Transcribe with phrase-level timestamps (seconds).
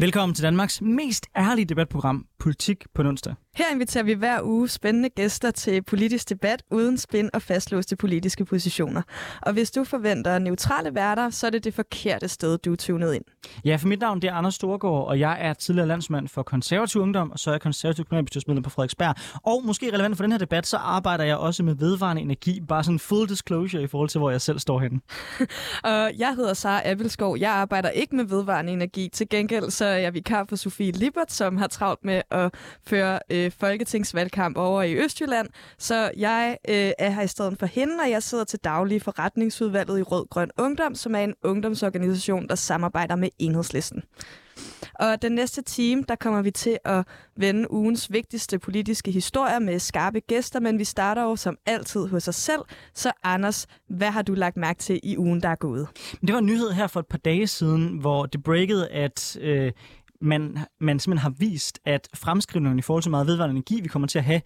[0.00, 3.34] Velkommen til Danmarks mest ærlige debatprogram, Politik på onsdag.
[3.58, 8.44] Her inviterer vi hver uge spændende gæster til politisk debat uden spin og fastlåste politiske
[8.44, 9.02] positioner.
[9.42, 13.14] Og hvis du forventer neutrale værter, så er det det forkerte sted, du er tunet
[13.14, 13.24] ind.
[13.64, 17.00] Ja, for mit navn det er Anders Storgård, og jeg er tidligere landsmand for konservativ
[17.00, 19.14] ungdom, og så er jeg konservativ kommunalbestyrelsesmedlem på Frederiksberg.
[19.42, 22.84] Og måske relevant for den her debat, så arbejder jeg også med vedvarende energi, bare
[22.84, 25.00] sådan full disclosure i forhold til, hvor jeg selv står henne.
[25.92, 27.36] og jeg hedder Sara Appelskov.
[27.38, 29.08] Jeg arbejder ikke med vedvarende energi.
[29.12, 32.54] Til gengæld så er jeg vikar for Sofie Libert, som har travlt med at
[32.86, 35.48] føre øh, folketingsvalgkamp over i Østjylland.
[35.78, 38.98] Så jeg øh, er her i stedet for hende, og jeg sidder til daglig i
[38.98, 44.02] forretningsudvalget i Rød Grøn Ungdom, som er en ungdomsorganisation, der samarbejder med Enhedslisten.
[44.94, 47.06] Og den næste time, der kommer vi til at
[47.36, 52.28] vende ugens vigtigste politiske historier med skarpe gæster, men vi starter jo som altid hos
[52.28, 52.60] os selv.
[52.94, 55.88] Så Anders, hvad har du lagt mærke til i ugen, der er gået?
[56.20, 59.72] Det var en nyhed her for et par dage siden, hvor det breakede, at øh,
[60.20, 64.08] man, man simpelthen har vist, at fremskrivningen i forhold til meget vedvarende energi, vi kommer
[64.08, 64.40] til at have,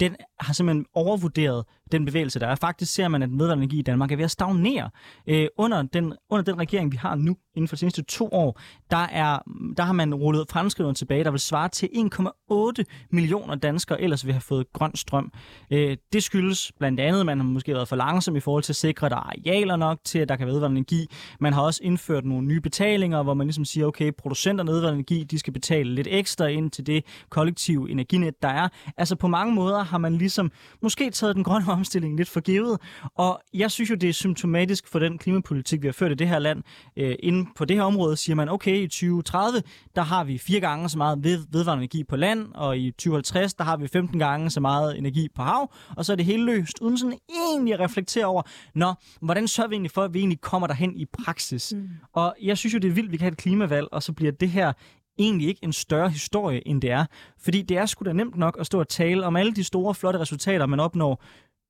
[0.00, 2.54] den har simpelthen overvurderet den bevægelse, der er.
[2.54, 4.90] Faktisk ser man, at den vedvarende energi i Danmark er ved at stagnere.
[5.26, 8.60] Øh, under, den, under den regering, vi har nu, inden for de seneste to år,
[8.90, 9.38] der, er,
[9.76, 14.32] der har man rullet fremskrivningen tilbage, der vil svare til 1,8 millioner danskere, ellers vil
[14.34, 15.32] have fået grøn strøm.
[15.70, 18.72] Øh, det skyldes blandt andet, at man har måske været for langsom i forhold til
[18.72, 21.06] at sikre, at der er arealer nok til, at der kan være vedvarende energi.
[21.40, 24.98] Man har også indført nogle nye betalinger, hvor man ligesom siger, okay, producenter af vedvarende
[24.98, 28.68] energi, de skal betale lidt ekstra ind til det kollektive energinet, der er.
[28.96, 30.50] Altså på mange måder har man ligesom
[30.82, 32.78] måske taget den grønne omstilling lidt for givet.
[33.14, 36.28] Og jeg synes jo, det er symptomatisk for den klimapolitik, vi har ført i det
[36.28, 36.62] her land.
[36.96, 39.62] Øh, inden på det her område siger man, okay, i 2030,
[39.96, 43.54] der har vi fire gange så meget ved, vedvarende energi på land, og i 2050,
[43.54, 46.44] der har vi 15 gange så meget energi på hav, og så er det helt
[46.44, 48.42] løst, uden sådan egentlig at reflektere over,
[48.74, 51.72] nå, hvordan sørger vi egentlig for, at vi egentlig kommer derhen i praksis?
[51.76, 51.88] Mm.
[52.12, 54.32] Og jeg synes jo, det er vildt, vi kan have et klimavalg, og så bliver
[54.32, 54.72] det her
[55.18, 57.04] egentlig ikke en større historie, end det er.
[57.38, 59.94] Fordi det er sgu da nemt nok at stå og tale om alle de store,
[59.94, 61.22] flotte resultater, man opnår,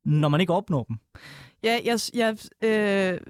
[0.09, 0.97] når man ikke opnår dem.
[1.63, 3.21] Ja, jeg, jeg øh,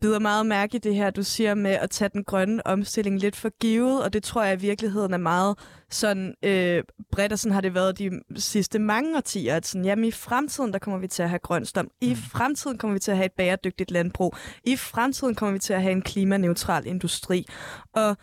[0.00, 3.36] bider meget mærke i det her, du siger med at tage den grønne omstilling lidt
[3.36, 5.58] for givet, og det tror jeg i virkeligheden er meget
[5.90, 6.82] sådan øh,
[7.12, 10.72] bredt, og sådan har det været de sidste mange årtier, at sådan, jamen i fremtiden,
[10.72, 11.90] der kommer vi til at have grøn strøm.
[12.00, 12.16] I mm.
[12.16, 14.34] fremtiden kommer vi til at have et bæredygtigt landbrug.
[14.64, 17.46] I fremtiden kommer vi til at have en klimaneutral industri.
[17.92, 18.16] Og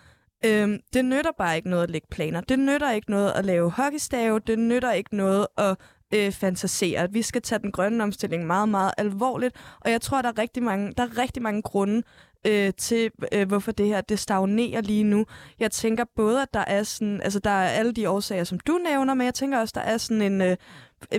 [0.46, 2.42] Øhm, det nytter bare ikke noget at lægge planer.
[2.42, 4.40] Det nytter ikke noget at lave hockeystave.
[4.40, 5.78] Det nytter ikke noget at
[6.14, 7.12] øh, fantasere.
[7.12, 9.56] Vi skal tage den grønne omstilling meget, meget alvorligt.
[9.80, 12.04] Og jeg tror, der er rigtig mange, der er rigtig mange grunde
[12.48, 15.26] øh, til, øh, hvorfor det her det stagnerer lige nu.
[15.60, 18.80] Jeg tænker både, at der er sådan, altså der er alle de årsager, som du
[18.86, 20.58] nævner, men jeg tænker også, der er sådan en, øh,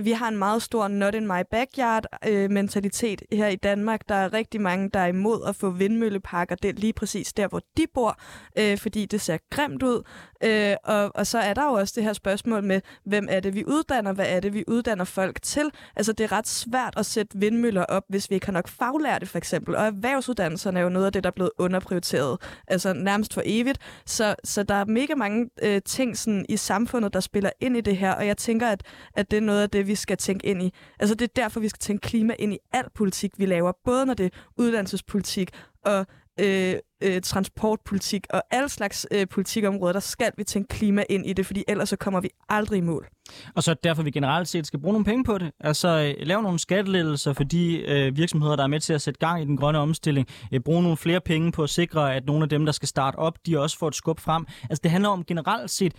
[0.03, 4.09] vi har en meget stor not in my backyard øh, mentalitet her i Danmark.
[4.09, 7.47] Der er rigtig mange, der er imod at få vindmølleparker det er lige præcis der,
[7.47, 8.19] hvor de bor,
[8.57, 10.03] øh, fordi det ser grimt ud.
[10.43, 13.55] Øh, og, og så er der jo også det her spørgsmål med, hvem er det,
[13.55, 14.13] vi uddanner?
[14.13, 15.71] Hvad er det, vi uddanner folk til?
[15.95, 19.25] Altså, det er ret svært at sætte vindmøller op, hvis vi ikke har nok faglærte,
[19.25, 19.75] for eksempel.
[19.75, 23.79] Og erhvervsuddannelserne er jo noget af det, der er blevet underprioriteret, altså nærmest for evigt.
[24.05, 27.81] Så, så der er mega mange øh, ting sådan, i samfundet, der spiller ind i
[27.81, 30.45] det her, og jeg tænker, at, at det er noget af det, vi skal tænke
[30.45, 30.73] ind i.
[30.99, 34.05] Altså, det er derfor, vi skal tænke klima ind i al politik, vi laver, både
[34.05, 35.49] når det er uddannelsespolitik
[35.85, 36.05] og
[36.39, 41.33] øh, øh, transportpolitik og alle slags øh, politikområder, der skal vi tænke klima ind i
[41.33, 43.07] det, fordi ellers så kommer vi aldrig i mål.
[43.55, 45.51] Og så derfor vi generelt set skal bruge nogle penge på det.
[45.59, 49.19] Altså øh, lave nogle skattelettelser for de øh, virksomheder, der er med til at sætte
[49.19, 50.27] gang i den grønne omstilling.
[50.53, 53.15] Øh, bruge nogle flere penge på at sikre, at nogle af dem, der skal starte
[53.15, 54.45] op, de også får et skub frem.
[54.69, 55.93] Altså det handler om generelt set,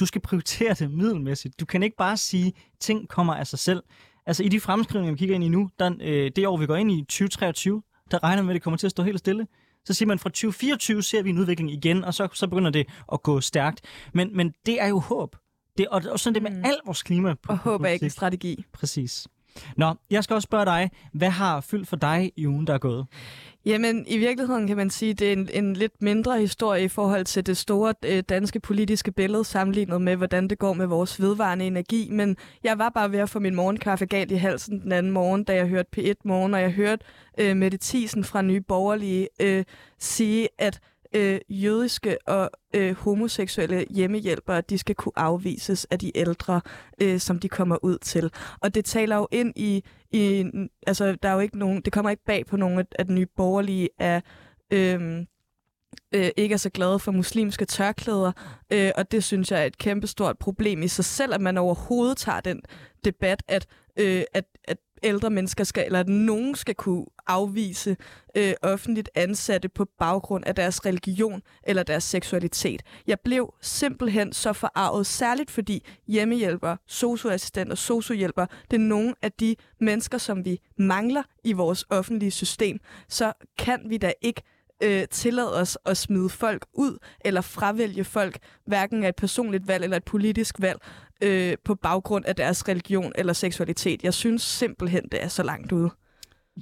[0.00, 1.60] du skal prioritere det middelmæssigt.
[1.60, 3.82] Du kan ikke bare sige, at ting kommer af sig selv.
[4.26, 6.76] Altså i de fremskrivninger, vi kigger ind i nu, der, øh, det år, vi går
[6.76, 9.46] ind i 2023, der regner med, at det kommer til at stå helt stille.
[9.84, 12.86] Så siger man, fra 2024 ser vi en udvikling igen, og så, så begynder det
[13.12, 13.80] at gå stærkt.
[14.14, 15.36] Men, men det er jo håb.
[15.78, 16.64] Det, og, og sådan det med mm.
[16.64, 17.34] al vores klima.
[17.48, 18.64] Og håb er ikke en strategi.
[18.72, 19.28] Præcis.
[19.76, 22.78] Nå, jeg skal også spørge dig, hvad har fyldt for dig i ugen, der er
[22.78, 23.06] gået?
[23.64, 26.88] Jamen, i virkeligheden kan man sige, at det er en, en lidt mindre historie i
[26.88, 31.20] forhold til det store øh, danske politiske billede, sammenlignet med, hvordan det går med vores
[31.20, 32.08] vedvarende energi.
[32.10, 35.44] Men jeg var bare ved at få min morgenkaffe galt i halsen den anden morgen,
[35.44, 37.04] da jeg hørte P1 Morgen, og jeg hørte
[37.38, 39.64] øh, Mette Thiesen fra Nye Borgerlige øh,
[39.98, 40.80] sige, at
[41.14, 46.60] øh, jødiske og øh, homoseksuelle hjemmehjælpere, de skal kunne afvises af de ældre,
[47.02, 48.30] øh, som de kommer ud til.
[48.60, 50.44] Og det taler jo ind i, i
[50.86, 53.26] altså der er jo ikke nogen, det kommer ikke bag på nogen, at den nye
[53.36, 54.20] borgerlige er
[54.72, 55.26] øh,
[56.14, 58.32] øh, ikke er så glade for muslimske tørklæder,
[58.72, 62.16] øh, og det synes jeg er et kæmpestort problem i sig selv, at man overhovedet
[62.16, 62.62] tager den
[63.04, 63.66] debat, at,
[63.96, 67.96] øh, at, at ældre mennesker skal, eller at nogen skal kunne afvise
[68.36, 72.82] øh, offentligt ansatte på baggrund af deres religion eller deres seksualitet.
[73.06, 79.56] Jeg blev simpelthen så forarvet, særligt fordi hjemmehjælpere, socioassistenter, sociohjælpere, det er nogle af de
[79.80, 82.78] mennesker, som vi mangler i vores offentlige system.
[83.08, 84.42] Så kan vi da ikke
[84.82, 89.84] øh, tillade os at smide folk ud eller fravælge folk, hverken af et personligt valg
[89.84, 90.78] eller et politisk valg,
[91.22, 94.02] øh, på baggrund af deres religion eller seksualitet.
[94.02, 95.90] Jeg synes simpelthen, det er så langt ude.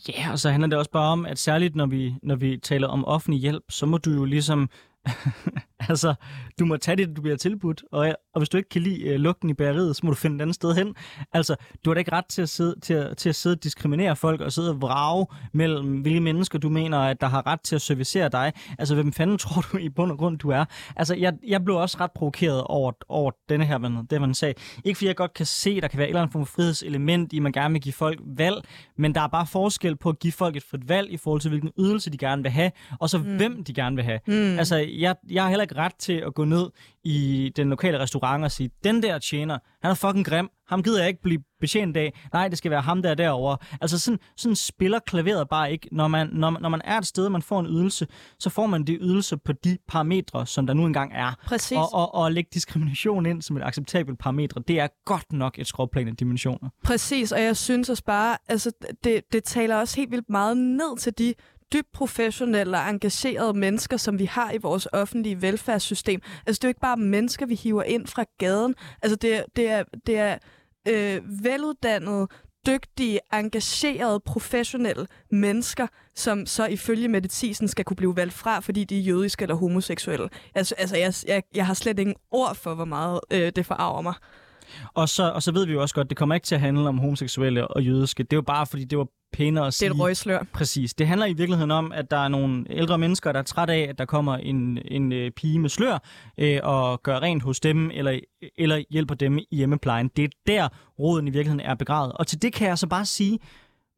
[0.09, 2.57] Ja, yeah, og så handler det også bare om, at særligt når vi, når vi
[2.57, 4.71] taler om offentlig hjælp, så må du jo ligesom
[5.89, 6.15] altså,
[6.59, 9.21] du må tage det, du bliver tilbudt, og, og hvis du ikke kan lide uh,
[9.21, 10.95] lugten i bæreriet, så må du finde et andet sted hen.
[11.33, 13.65] Altså, du har da ikke ret til at sidde, til at, til at sidde og
[13.65, 17.61] diskriminere folk og sidde og vrage mellem, hvilke mennesker du mener, at der har ret
[17.61, 18.53] til at servicere dig.
[18.79, 20.65] Altså, hvem fanden tror du i bund og grund, du er?
[20.97, 24.55] Altså, jeg, jeg blev også ret provokeret over, over denne her, man, det man sagde.
[24.85, 26.55] Ikke fordi jeg godt kan se, at der kan være et eller andet form for
[26.55, 28.57] frihedselement i, at man gerne vil give folk valg,
[28.97, 31.49] men der er bare forskel på at give folk et frit valg i forhold til,
[31.49, 32.71] hvilken ydelse de gerne vil have,
[33.01, 33.37] og så mm.
[33.37, 34.21] hvem de gerne vil have.
[34.27, 34.59] Mm.
[34.59, 36.71] Altså, jeg, jeg har heller ikke ret til at gå ned
[37.05, 40.99] i den lokale restaurant og sige, den der tjener, han er fucking grim, ham gider
[40.99, 42.21] jeg ikke blive betjent af.
[42.33, 43.57] Nej, det skal være ham der derovre.
[43.81, 45.89] Altså sådan, sådan spiller klaveret bare ikke.
[45.93, 48.07] Når man, når, når man er et sted, man får en ydelse,
[48.39, 51.33] så får man det ydelse på de parametre, som der nu engang er.
[51.47, 51.77] Præcis.
[51.77, 55.59] Og, og, og at lægge diskrimination ind som et acceptabelt parametre, det er godt nok
[55.59, 56.69] et skråplan af dimensioner.
[56.85, 58.73] Præcis, og jeg synes også bare, altså
[59.05, 61.35] det, det taler også helt vildt meget ned til de
[61.73, 66.21] dybt professionelle og engagerede mennesker, som vi har i vores offentlige velfærdssystem.
[66.47, 68.75] Altså, det er jo ikke bare mennesker, vi hiver ind fra gaden.
[69.03, 70.39] Altså, det er, det er, det er
[70.89, 72.29] øh, veluddannede,
[72.67, 78.99] dygtige, engagerede, professionelle mennesker, som så ifølge medicinen skal kunne blive valgt fra, fordi de
[78.99, 80.29] er jødiske eller homoseksuelle.
[80.55, 84.03] Altså, altså jeg, jeg, jeg har slet ingen ord for, hvor meget øh, det forarver
[84.03, 84.15] mig.
[84.95, 86.89] Og så, og så ved vi jo også godt, det kommer ikke til at handle
[86.89, 88.23] om homoseksuelle og jødiske.
[88.23, 89.89] Det er jo bare, fordi det var pænere at sige.
[89.89, 90.45] Det er et røgslør.
[90.53, 90.95] Præcis.
[90.95, 93.87] Det handler i virkeligheden om, at der er nogle ældre mennesker, der er træt af,
[93.89, 95.99] at der kommer en, en øh, pige med slør
[96.39, 98.21] øh, og gør rent hos dem, eller,
[98.59, 100.11] eller hjælper dem i hjemmeplejen.
[100.17, 100.69] Det er der,
[100.99, 102.13] råden i virkeligheden er begravet.
[102.13, 103.39] Og til det kan jeg så bare sige,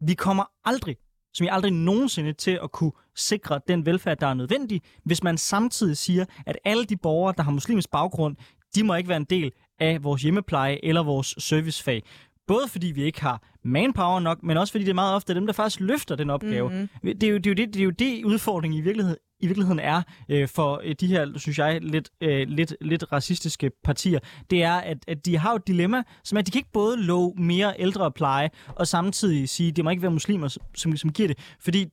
[0.06, 0.96] vi kommer aldrig
[1.34, 5.38] som jeg aldrig nogensinde til at kunne sikre den velfærd, der er nødvendig, hvis man
[5.38, 8.36] samtidig siger, at alle de borgere, der har muslimsk baggrund,
[8.74, 12.02] de må ikke være en del af vores hjemmepleje eller vores servicefag.
[12.46, 15.46] Både fordi vi ikke har manpower nok, men også fordi det er meget ofte dem,
[15.46, 16.68] der faktisk løfter den opgave.
[16.68, 17.18] Mm-hmm.
[17.18, 19.46] Det, er jo, det, er jo det, det er jo det udfordring i virkeligheden, i
[19.46, 24.18] virkeligheden er øh, for øh, de her, synes jeg, lidt, øh, lidt, lidt racistiske partier,
[24.50, 27.02] det er, at, at de har et dilemma, som er, at de kan ikke både
[27.02, 31.12] love mere ældre pleje, og samtidig sige, at det må ikke være muslimer, som, som
[31.12, 31.38] giver det.
[31.60, 31.86] Fordi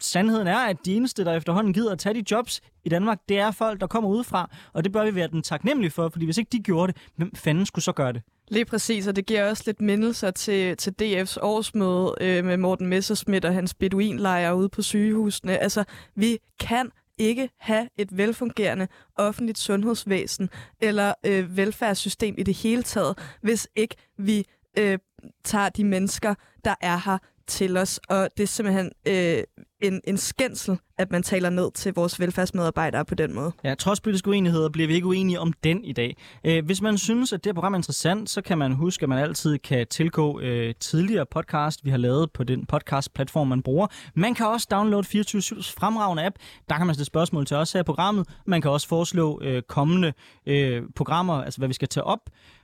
[0.00, 3.38] sandheden er, at de eneste, der efterhånden gider at tage de jobs i Danmark, det
[3.38, 6.38] er folk, der kommer udefra, og det bør vi være den taknemmelige for, fordi hvis
[6.38, 8.22] ikke de gjorde det, hvem fanden skulle så gøre det?
[8.48, 12.86] Lige præcis, og det giver også lidt mindelser til, til DF's årsmøde øh, med Morten
[12.86, 15.58] Messerschmidt og hans beduinlejre ude på sygehusene.
[15.58, 20.50] Altså, vi kan ikke have et velfungerende offentligt sundhedsvæsen
[20.80, 24.44] eller øh, velfærdssystem i det hele taget, hvis ikke vi
[24.78, 24.98] øh,
[25.44, 28.00] tager de mennesker, der er her til os.
[28.08, 29.42] Og det er simpelthen øh,
[29.82, 33.52] en, en skændsel, at man taler ned til vores velfærdsmedarbejdere på den måde.
[33.64, 36.16] Ja, trods politiske uenigheder bliver vi ikke uenige om den i dag.
[36.44, 39.08] Øh, hvis man synes, at det her program er interessant, så kan man huske, at
[39.08, 43.86] man altid kan tilgå øh, tidligere podcast, vi har lavet på den podcast-platform, man bruger.
[44.14, 46.36] Man kan også downloade 24-7's fremragende app.
[46.68, 48.28] Der kan man stille spørgsmål til os her i programmet.
[48.46, 50.12] Man kan også foreslå øh, kommende
[50.46, 52.20] øh, programmer, altså hvad vi skal tage op.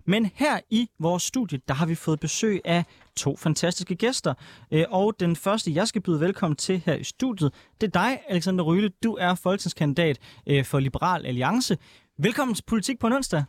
[0.07, 2.85] Men her i vores studie, der har vi fået besøg af
[3.17, 4.35] to fantastiske gæster.
[4.71, 8.21] Øh, og den første, jeg skal byde velkommen til her i studiet, det er dig,
[8.29, 8.91] Alexander Ryle.
[9.05, 11.79] Du er folketingskandidat øh, for Liberal Alliance.
[12.19, 13.45] Velkommen til Politik på en onsdag.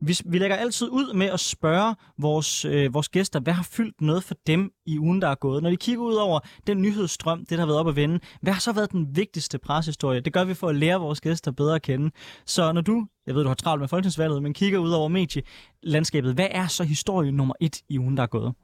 [0.00, 4.00] Vi, vi lægger altid ud med at spørge vores, øh, vores gæster, hvad har fyldt
[4.00, 5.62] noget for dem i ugen, der er gået.
[5.62, 8.52] Når de kigger ud over den nyhedsstrøm, det der har været op at vende, hvad
[8.52, 10.20] har så været den vigtigste preshistorie?
[10.20, 12.10] Det gør vi for at lære vores gæster bedre at kende.
[12.46, 16.34] Så når du, jeg ved, du har travlt med folketingsvalget, men kigger ud over medielandskabet,
[16.34, 18.54] hvad er så historie nummer et i ugen, der er gået?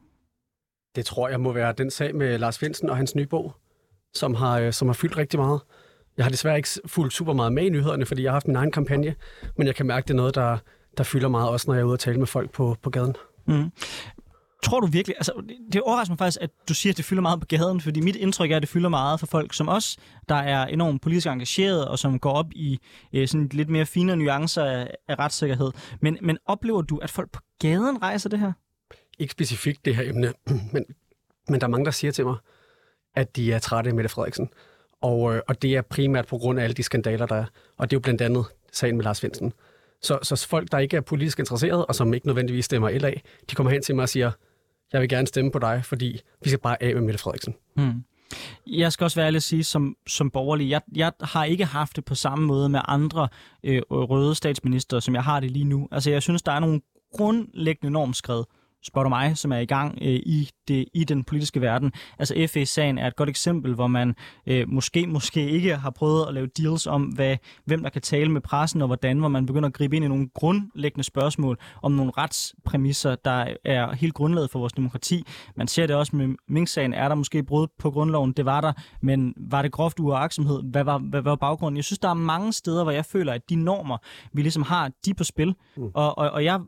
[0.96, 3.54] Det tror jeg må være den sag med Lars Finsen og hans nye bog,
[4.14, 5.60] som har, øh, som har fyldt rigtig meget.
[6.16, 8.56] Jeg har desværre ikke fulgt super meget med i nyhederne, fordi jeg har haft min
[8.56, 9.14] egen kampagne,
[9.56, 10.58] men jeg kan mærke, det er noget, der,
[10.96, 13.16] der fylder meget, også når jeg er ude og tale med folk på, på gaden.
[13.46, 13.70] Mm.
[14.62, 15.32] Tror du virkelig, altså
[15.72, 18.16] det overrasker mig faktisk, at du siger, at det fylder meget på gaden, fordi mit
[18.16, 19.96] indtryk er, at det fylder meget for folk som os,
[20.28, 22.78] der er enormt politisk engageret og som går op i
[23.12, 25.70] øh, sådan lidt mere fine nuancer af, af retssikkerhed.
[26.00, 28.52] Men, men oplever du, at folk på gaden rejser det her?
[29.18, 30.32] Ikke specifikt det her emne,
[30.72, 30.84] men,
[31.48, 32.36] men der er mange, der siger til mig,
[33.14, 34.50] at de er trætte af Mette Frederiksen.
[35.00, 37.44] Og, øh, og det er primært på grund af alle de skandaler, der er.
[37.76, 39.52] Og det er jo blandt andet sagen med Lars Finsen.
[40.02, 43.12] Så, så folk, der ikke er politisk interesseret, og som ikke nødvendigvis stemmer LA,
[43.50, 44.30] de kommer hen til mig og siger,
[44.92, 47.54] jeg vil gerne stemme på dig, fordi vi skal bare af med Mette Frederiksen.
[47.76, 48.04] Hmm.
[48.66, 51.96] Jeg skal også være ærlig at sige, som, som borgerlig, jeg, jeg har ikke haft
[51.96, 53.28] det på samme måde med andre
[53.64, 55.88] øh, røde statsminister, som jeg har det lige nu.
[55.92, 56.80] Altså, jeg synes, der er nogle
[57.12, 58.44] grundlæggende normskred,
[58.86, 61.92] spørger du mig, som er i gang øh, i, det, i den politiske verden.
[62.18, 64.14] Altså FE-sagen er et godt eksempel, hvor man
[64.46, 68.30] øh, måske måske ikke har prøvet at lave deals om, hvad, hvem der kan tale
[68.30, 71.92] med pressen og hvordan, hvor man begynder at gribe ind i nogle grundlæggende spørgsmål om
[71.92, 75.24] nogle retspræmisser, der er helt grundlaget for vores demokrati.
[75.56, 76.92] Man ser det også med Mink-sagen.
[76.92, 78.32] Er der måske brud på grundloven?
[78.32, 78.72] Det var der,
[79.02, 80.62] men var det groft uaksomhed?
[80.70, 81.76] Hvad var, hvad var baggrunden?
[81.76, 83.98] Jeg synes, der er mange steder, hvor jeg føler, at de normer,
[84.32, 85.54] vi ligesom har, de er på spil.
[85.76, 85.90] Mm.
[85.94, 86.60] Og, og, og jeg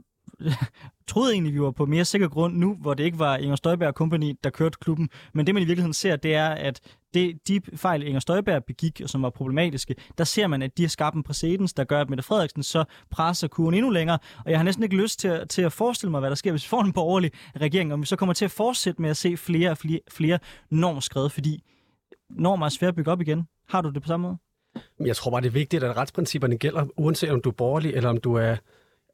[1.08, 3.94] troede egentlig, vi var på mere sikker grund nu, hvor det ikke var Inger Støjberg
[3.94, 5.08] Company, der kørte klubben.
[5.34, 6.80] Men det, man i virkeligheden ser, det er, at
[7.14, 10.82] det, de fejl, Inger Støjberg begik, og som var problematiske, der ser man, at de
[10.82, 14.18] har skabt en præcedens, der gør, at Mette Frederiksen så presser kurven endnu længere.
[14.44, 16.50] Og jeg har næsten ikke lyst til, at, til at forestille mig, hvad der sker,
[16.50, 19.16] hvis vi får en borgerlig regering, og vi så kommer til at fortsætte med at
[19.16, 20.38] se flere og flere, flere
[20.70, 21.62] normskred, fordi
[22.30, 23.48] normer er svært at bygge op igen.
[23.68, 24.38] Har du det på samme måde?
[25.00, 28.10] Jeg tror bare, det er vigtigt, at retsprincipperne gælder, uanset om du er borgerlig, eller
[28.10, 28.56] om du er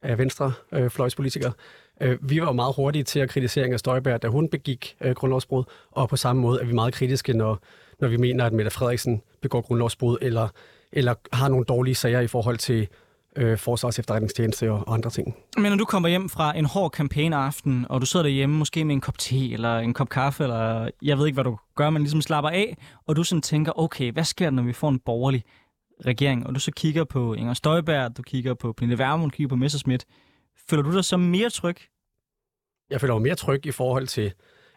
[0.02, 1.52] af venstre øh, fløjspolitikere.
[2.00, 5.14] Øh, vi var jo meget hurtige til at kritisere Inger Støjberg, da hun begik øh,
[5.14, 7.58] grundlovsbrud, og på samme måde er vi meget kritiske, når,
[8.00, 10.48] når vi mener, at Mette Frederiksen begår grundlovsbrud, eller,
[10.92, 12.88] eller har nogle dårlige sager i forhold til
[13.36, 15.36] øh, forsvars efterretningstjeneste og, og andre ting.
[15.56, 18.94] Men når du kommer hjem fra en hård kampagneaften, og du sidder derhjemme måske med
[18.94, 22.02] en kop te eller en kop kaffe, eller jeg ved ikke, hvad du gør, men
[22.02, 24.98] ligesom slapper af, og du sådan tænker, okay, hvad sker der, når vi får en
[24.98, 25.44] borgerlig
[26.06, 29.48] regering, og du så kigger på Inger Støjberg, du kigger på Pernille Vermund, du kigger
[29.48, 30.04] på Messerschmidt,
[30.68, 31.76] føler du dig så mere tryg?
[32.90, 34.32] Jeg føler mig mere tryg i forhold til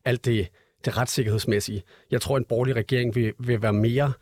[0.05, 0.48] alt det,
[0.86, 1.84] det retssikkerhedsmæssige.
[2.12, 4.13] Jeg tror, en borgerlig regering vil, vil være mere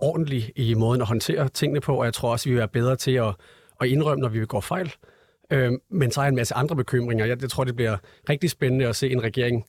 [0.00, 2.96] ordentlig i måden at håndtere tingene på, og jeg tror også, vi vil være bedre
[2.96, 3.34] til at,
[3.80, 4.94] at indrømme, når vi vil gå fejl.
[5.50, 7.24] Øh, men så er en masse andre bekymringer.
[7.24, 7.96] Jeg, jeg tror, det bliver
[8.28, 9.64] rigtig spændende at se en regering,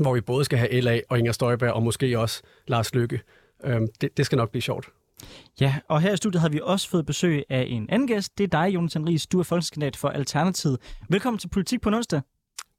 [0.00, 3.20] hvor vi både skal have LA og Inger Støjberg, og måske også Lars Lykke.
[3.64, 4.88] Øh, det, det skal nok blive sjovt.
[5.60, 8.38] Ja, og her i studiet har vi også fået besøg af en anden gæst.
[8.38, 9.26] Det er dig, Jonathan Ries.
[9.26, 10.78] Du er folketingskandidat for Alternativet.
[11.08, 12.20] Velkommen til Politik på onsdag.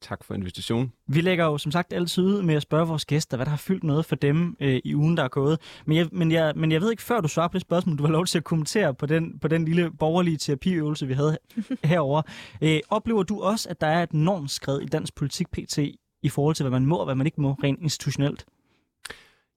[0.01, 0.93] Tak for invitationen.
[1.07, 3.57] Vi lægger jo som sagt altid ud med at spørge vores gæster, hvad der har
[3.57, 5.59] fyldt noget for dem øh, i ugen, der er gået.
[5.85, 8.03] Men jeg, men, jeg, men jeg ved ikke, før du svarer på det spørgsmål, du
[8.03, 11.37] har lov til at kommentere på den, på den lille borgerlige terapiøvelse, vi havde
[11.83, 12.21] herover.
[12.61, 15.77] Øh, oplever du også, at der er et normskred i dansk politik pt.
[16.23, 18.45] i forhold til, hvad man må og hvad man ikke må rent institutionelt?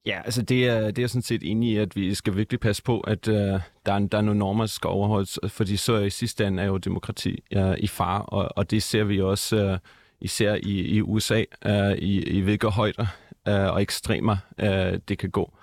[0.05, 2.83] Ja, altså det er, det er sådan set enig i, at vi skal virkelig passe
[2.83, 6.09] på, at uh, der, er, der er nogle normer, der skal overholdes, fordi så i
[6.09, 9.77] sidste ende er jo demokrati uh, i far, og, og det ser vi også uh,
[10.21, 13.05] især i, i USA, uh, øh, i, i hvilke højder
[13.49, 15.53] uh, og ekstremer uh, det kan gå.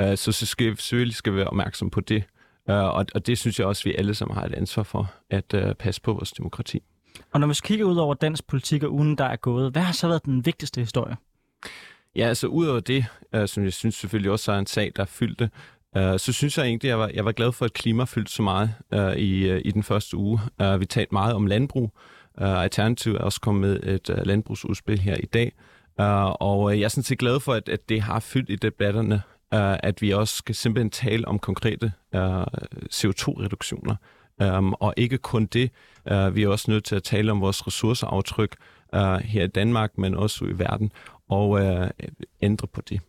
[0.00, 2.24] Uh, så, så skal vi selvfølgelig skal være opmærksom på det,
[2.68, 5.54] uh, og, og det synes jeg også, vi alle sammen har et ansvar for, at
[5.54, 6.82] uh, passe på vores demokrati.
[7.32, 9.92] Og når vi kigger ud over dansk politik og ugen, der er gået, hvad har
[9.92, 11.16] så været den vigtigste historie?
[12.16, 15.50] Ja, altså udover det, øh, som jeg synes selvfølgelig også er en sag, der fyldte,
[15.96, 18.32] øh, så synes jeg egentlig, at jeg var, jeg var glad for, at klima fyldte
[18.32, 20.40] så meget øh, i, øh, i den første uge.
[20.62, 21.92] Øh, vi talte meget om landbrug.
[22.40, 25.52] Øh, Alternativ er også kommet med et øh, landbrugsudspil her i dag.
[26.00, 28.56] Øh, og øh, jeg er sådan set glad for, at, at det har fyldt i
[28.56, 29.22] debatterne,
[29.54, 32.42] øh, at vi også skal simpelthen tale om konkrete øh,
[32.94, 33.94] CO2-reduktioner.
[34.40, 35.70] Um, øh, og ikke kun det,
[36.10, 38.56] uh, vi er også nødt til at tale om vores ressourceaftryk
[38.96, 40.92] uh, her i Danmark, men også i verden
[41.28, 41.90] og øh,
[42.42, 43.00] ændre på det.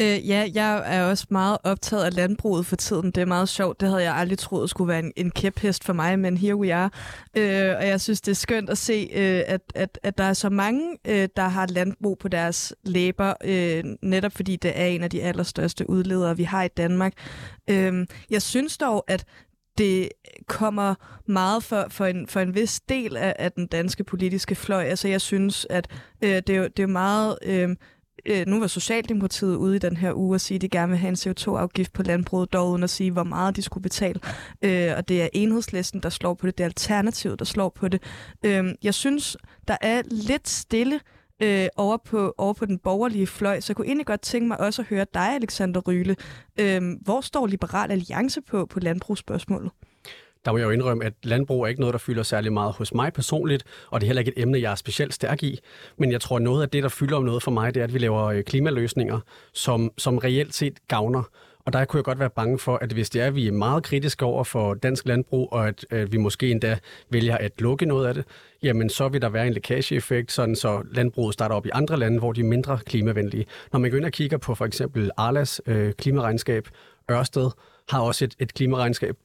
[0.00, 3.10] Øh, ja, jeg er også meget optaget af landbruget for tiden.
[3.10, 3.80] Det er meget sjovt.
[3.80, 6.74] Det havde jeg aldrig troet skulle være en, en kæphest for mig, men here we
[6.74, 6.90] are.
[7.36, 10.32] Øh, og jeg synes, det er skønt at se, øh, at, at, at der er
[10.32, 15.02] så mange, øh, der har landbrug på deres læber, øh, netop fordi det er en
[15.02, 17.12] af de allerstørste udledere, vi har i Danmark.
[17.70, 19.24] Øh, jeg synes dog, at
[19.78, 20.08] det
[20.46, 20.94] kommer
[21.26, 24.84] meget for, for, en, for en vis del af, af den danske politiske fløj.
[24.84, 25.88] Altså jeg synes, at
[26.22, 27.38] øh, det, er det er meget...
[27.42, 27.76] Øh,
[28.26, 30.98] øh, nu var Socialdemokratiet ude i den her uge og sige, at de gerne vil
[30.98, 34.20] have en CO2-afgift på landbruget, dog uden at sige, hvor meget de skulle betale.
[34.62, 36.58] Øh, og det er enhedslisten, der slår på det.
[36.58, 38.02] Det er alternativet, der slår på det.
[38.44, 39.36] Øh, jeg synes,
[39.68, 41.00] der er lidt stille
[41.42, 43.60] øh, over, på, over på den borgerlige fløj.
[43.60, 46.16] Så jeg kunne egentlig godt tænke mig også at høre dig, Alexander Ryle.
[46.60, 49.70] Øh, hvor står Liberal Alliance på på landbrugsspørgsmålet?
[50.44, 52.94] Der må jeg jo indrømme, at landbrug er ikke noget, der fylder særlig meget hos
[52.94, 55.58] mig personligt, og det er heller ikke et emne, jeg er specielt stærk i.
[55.98, 57.84] Men jeg tror, at noget af det, der fylder om noget for mig, det er,
[57.84, 59.20] at vi laver øh, klimaløsninger,
[59.52, 61.22] som, som reelt set gavner
[61.64, 63.52] og der kunne jeg godt være bange for, at hvis det er, at vi er
[63.52, 66.78] meget kritiske over for dansk landbrug, og at, at vi måske endda
[67.10, 68.24] vælger at lukke noget af det,
[68.62, 72.18] jamen så vil der være en lækageeffekt, sådan så landbruget starter op i andre lande,
[72.18, 73.46] hvor de er mindre klimavenlige.
[73.72, 76.68] Når man går ind og kigger på for eksempel Arlas øh, klimaregnskab,
[77.10, 77.50] Ørsted
[77.88, 79.16] har også et, et klimaregnskab,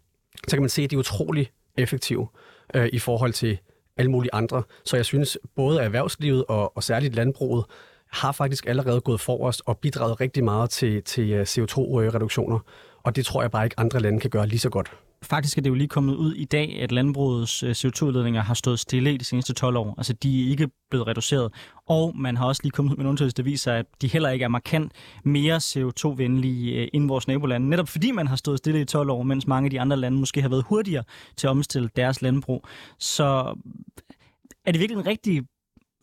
[0.48, 2.28] så kan man se, at de er utrolig effektive
[2.74, 3.60] øh, i forhold til
[3.98, 4.64] alle mulige andre.
[4.86, 7.66] Så jeg synes, både erhvervslivet og, og særligt landbruget
[8.12, 12.60] har faktisk allerede gået forrest og bidraget rigtig meget til, til øh, CO2-reduktioner.
[13.04, 14.92] Og det tror jeg bare ikke, andre lande kan gøre lige så godt.
[15.24, 18.80] Faktisk er det jo lige kommet ud i dag, at landbrugets øh, CO2-udledninger har stået
[18.80, 19.94] stille i de seneste 12 år.
[19.98, 21.54] Altså, de er ikke blevet reduceret.
[21.88, 24.30] Og man har også lige kommet ud med en undersøgelse, der viser, at de heller
[24.30, 24.92] ikke er markant
[25.24, 27.70] mere CO2-venlige øh, end vores nabolande.
[27.70, 30.18] Netop fordi man har stået stille i 12 år, mens mange af de andre lande
[30.18, 31.04] måske har været hurtigere
[31.36, 32.66] til at omstille deres landbrug.
[33.00, 33.56] Så
[34.66, 35.44] er det virkelig en rigtig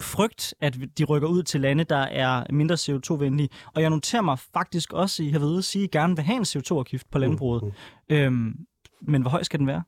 [0.04, 3.48] frygt, at de rykker ud til lande, der er mindre CO2-venlige.
[3.74, 5.98] Og jeg noterer mig faktisk også, at I har været ude at sige, at I
[5.98, 7.62] gerne vil have en CO2-afgift på landbruget.
[7.62, 7.70] Mm,
[8.10, 8.16] mm.
[8.16, 8.54] Øhm,
[9.02, 9.82] men hvor høj skal den være?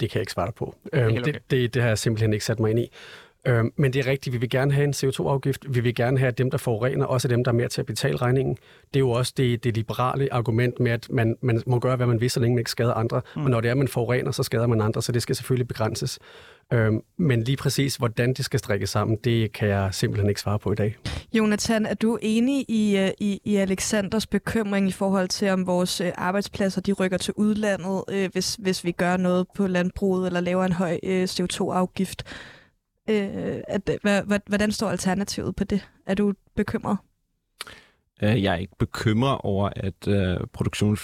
[0.00, 0.74] Det kan jeg ikke svare dig på.
[0.92, 2.88] Øhm, det, det, det har jeg simpelthen ikke sat mig ind i.
[3.46, 5.74] Øhm, men det er rigtigt, vi vil gerne have en CO2-afgift.
[5.74, 7.80] Vi vil gerne have, at dem, der forurener, også er dem, der er mere til
[7.80, 8.54] at betale regningen.
[8.54, 12.06] Det er jo også det, det liberale argument med, at man, man må gøre, hvad
[12.06, 13.22] man vil, så længe man ikke skader andre.
[13.36, 13.44] Mm.
[13.44, 15.68] Og når det er, at man forurener, så skader man andre, så det skal selvfølgelig
[15.68, 16.18] begrænses.
[16.72, 20.58] Øhm, men lige præcis, hvordan det skal strikkes sammen, det kan jeg simpelthen ikke svare
[20.58, 20.96] på i dag.
[21.32, 26.00] Jonathan, er du enig i, øh, i, i Alexanders bekymring i forhold til, om vores
[26.00, 30.40] øh, arbejdspladser de rykker til udlandet, øh, hvis, hvis vi gør noget på landbruget eller
[30.40, 32.24] laver en høj øh, CO2-afgift?
[33.10, 33.90] Øh, at,
[34.46, 35.88] hvordan står alternativet på det?
[36.06, 36.98] Er du bekymret?
[38.22, 40.96] Øh, jeg er ikke bekymret over, at uh, produktionen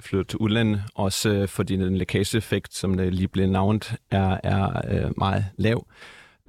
[0.00, 5.04] flytter til udlandet, også uh, fordi den lækageeffekt, som det lige blev navnet, er, er
[5.06, 5.86] uh, meget lav.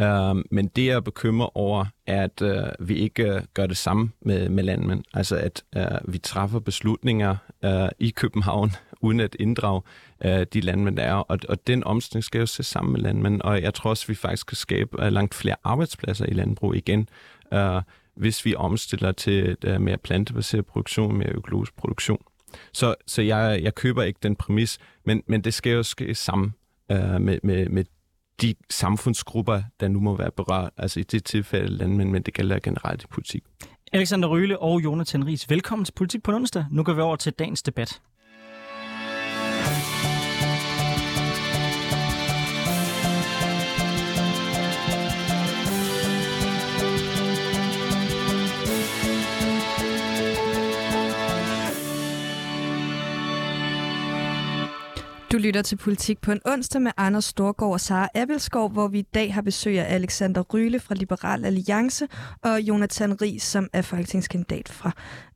[0.02, 3.78] Uh, men det, jeg er bekymret over, er, at uh, vi ikke uh, gør det
[3.78, 5.04] samme med, med landmænd.
[5.14, 9.82] Altså, at uh, vi træffer beslutninger uh, i København, uden at inddrage
[10.26, 11.14] uh, de landmænd, der er.
[11.14, 13.42] Og, og den omstilling skal jo se sammen med landmænd.
[13.42, 16.76] Og jeg tror også, at vi faktisk kan skabe uh, langt flere arbejdspladser i landbrug
[16.76, 17.10] igen.
[17.52, 17.82] Uh,
[18.18, 22.22] hvis vi omstiller til uh, mere plantebaseret produktion, mere økologisk produktion.
[22.74, 26.54] Så, så jeg, jeg køber ikke den præmis, men, men det skal jo ske sammen
[26.94, 27.86] uh, med, med, med
[28.42, 30.70] de samfundsgrupper, der nu må være berørt.
[30.78, 33.44] Altså i det tilfælde landmænd, men det gælder generelt i politik.
[33.94, 36.66] Alexander Røhle og Jonathan Ries, velkommen til Politik på onsdag.
[36.72, 38.02] Nu går vi over til dagens debat.
[55.32, 59.00] Du lytter til Politik på en onsdag med Anders Storgård og Sara Appelskov, hvor vi
[59.00, 62.08] i dag har besøg af Alexander Ryle fra Liberal Alliance
[62.44, 64.92] og Jonathan Ries, som er folketingskandidat fra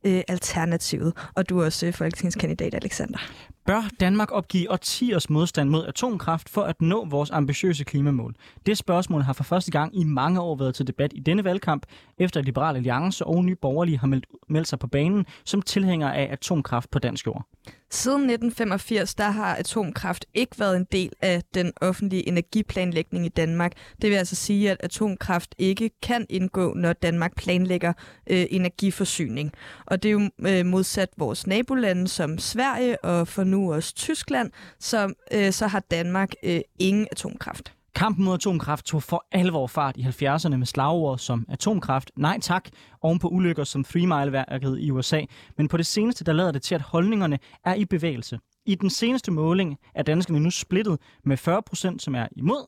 [0.06, 1.12] øh, Alternativet.
[1.34, 3.18] Og du er også øh, folketingskandidat, Alexander.
[3.66, 8.34] Bør Danmark opgive årtiers modstand mod atomkraft for at nå vores ambitiøse klimamål?
[8.66, 11.86] Det spørgsmål har for første gang i mange år været til debat i denne valgkamp,
[12.18, 16.16] efter at Liberal Alliance og Nye Borgerlige har meldt, meldt sig på banen som tilhængere
[16.16, 17.46] af atomkraft på dansk jord.
[17.92, 23.72] Siden 1985 der har atomkraft ikke været en del af den offentlige energiplanlægning i Danmark.
[24.02, 27.92] Det vil altså sige, at atomkraft ikke kan indgå, når Danmark planlægger
[28.26, 29.52] øh, energiforsyning.
[29.86, 34.50] Og det er jo øh, modsat vores nabolande som Sverige og for nu også Tyskland,
[34.78, 37.72] som øh, så har Danmark øh, ingen atomkraft.
[38.02, 42.68] Kampen mod atomkraft tog for alvor fart i 70'erne med slagord som atomkraft, nej tak,
[43.02, 45.20] oven på ulykker som Three Mile-værket i USA.
[45.58, 48.38] Men på det seneste, der lader det til, at holdningerne er i bevægelse.
[48.66, 52.66] I den seneste måling er danskerne nu splittet med 40 procent, som er imod,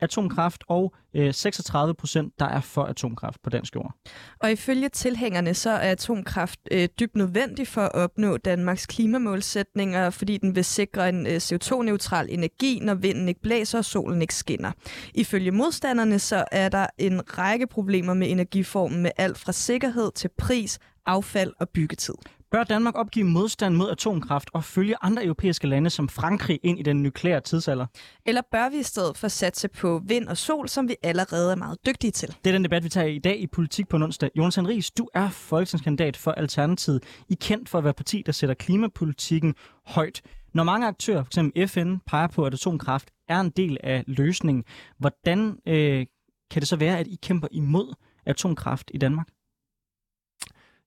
[0.00, 3.94] atomkraft og øh, 36 procent, der er for atomkraft på dansk jord.
[4.38, 10.36] Og ifølge tilhængerne, så er atomkraft øh, dybt nødvendig for at opnå Danmarks klimamålsætninger, fordi
[10.36, 14.72] den vil sikre en øh, CO2-neutral energi, når vinden ikke blæser og solen ikke skinner.
[15.14, 20.30] Ifølge modstanderne, så er der en række problemer med energiformen med alt fra sikkerhed til
[20.38, 22.14] pris, affald og byggetid.
[22.56, 26.82] Bør Danmark opgive modstand mod atomkraft og følge andre europæiske lande som Frankrig ind i
[26.82, 27.86] den nukleære tidsalder?
[28.26, 31.56] Eller bør vi i stedet for satse på vind og sol, som vi allerede er
[31.56, 32.28] meget dygtige til?
[32.28, 34.30] Det er den debat, vi tager i dag i Politik på onsdag.
[34.38, 37.02] Jonas Henriks, du er folketingskandidat for Alternativet.
[37.28, 39.54] I er kendt for at være parti, der sætter klimapolitikken
[39.86, 40.22] højt.
[40.54, 41.72] Når mange aktører, f.eks.
[41.72, 44.64] FN, peger på, at atomkraft er en del af løsningen,
[44.98, 46.06] hvordan øh,
[46.50, 47.94] kan det så være, at I kæmper imod
[48.26, 49.28] atomkraft i Danmark?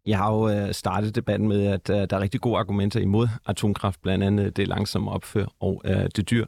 [0.05, 3.27] Jeg har jo øh, startet debatten med, at øh, der er rigtig gode argumenter imod
[3.45, 6.45] atomkraft, blandt andet øh, det langsomme opfør og øh, det dyr.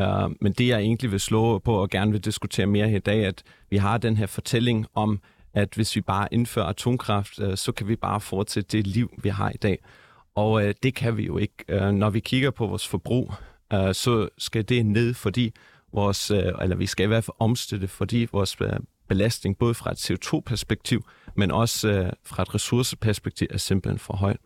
[0.00, 3.00] Øh, men det, jeg egentlig vil slå på og gerne vil diskutere mere her i
[3.00, 5.20] dag, at vi har den her fortælling om,
[5.54, 9.28] at hvis vi bare indfører atomkraft, øh, så kan vi bare fortsætte det liv, vi
[9.28, 9.78] har i dag.
[10.34, 11.92] Og det kan vi jo ikke.
[11.92, 13.34] Når vi kigger på vores forbrug,
[13.92, 15.52] så skal det ned, fordi
[15.92, 18.60] vores, eller vi skal i hvert fald omstille, fordi vores
[19.12, 21.04] belastning, både fra et CO2-perspektiv,
[21.36, 24.36] men også øh, fra et ressourceperspektiv, er simpelthen for højt.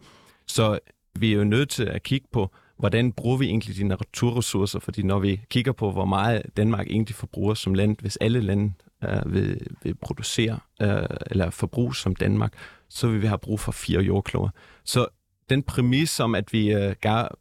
[0.46, 0.78] Så
[1.18, 4.78] vi er jo nødt til at kigge på, hvordan bruger vi egentlig de naturressourcer?
[4.78, 8.72] Fordi når vi kigger på, hvor meget Danmark egentlig forbruger som land, hvis alle lande
[9.04, 12.52] øh, vil, vil producere øh, eller forbruge som Danmark,
[12.88, 14.50] så vil vi have brug for fire jordkloder.
[14.84, 15.06] Så
[15.50, 16.94] den præmis om, at vi øh,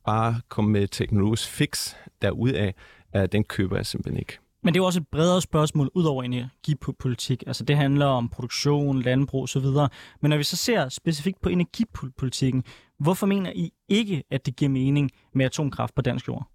[0.05, 2.73] bare kommer med teknologisk fix derudaf,
[3.15, 4.37] øh, den køber jeg simpelthen ikke.
[4.65, 7.43] Men det er jo også et bredere spørgsmål ud over energipolitik.
[7.47, 9.65] Altså det handler om produktion, landbrug osv.
[10.21, 12.63] Men når vi så ser specifikt på energipolitikken,
[12.99, 16.47] hvorfor mener I ikke, at det giver mening med atomkraft på dansk jord?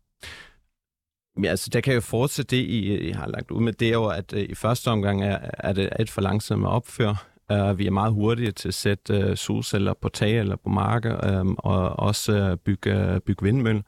[1.42, 3.73] Ja, altså, der kan jo fortsætte det, I, I har lagt ud med.
[3.73, 6.70] Det er jo, at uh, i første omgang er, er det et for langsomt at
[6.70, 7.16] opføre.
[7.51, 10.68] Uh, øh, vi er meget hurtige til at sætte uh, solceller på tag eller på
[10.68, 13.83] marker, um, og også uh, bygge, uh, bygge vindmøller.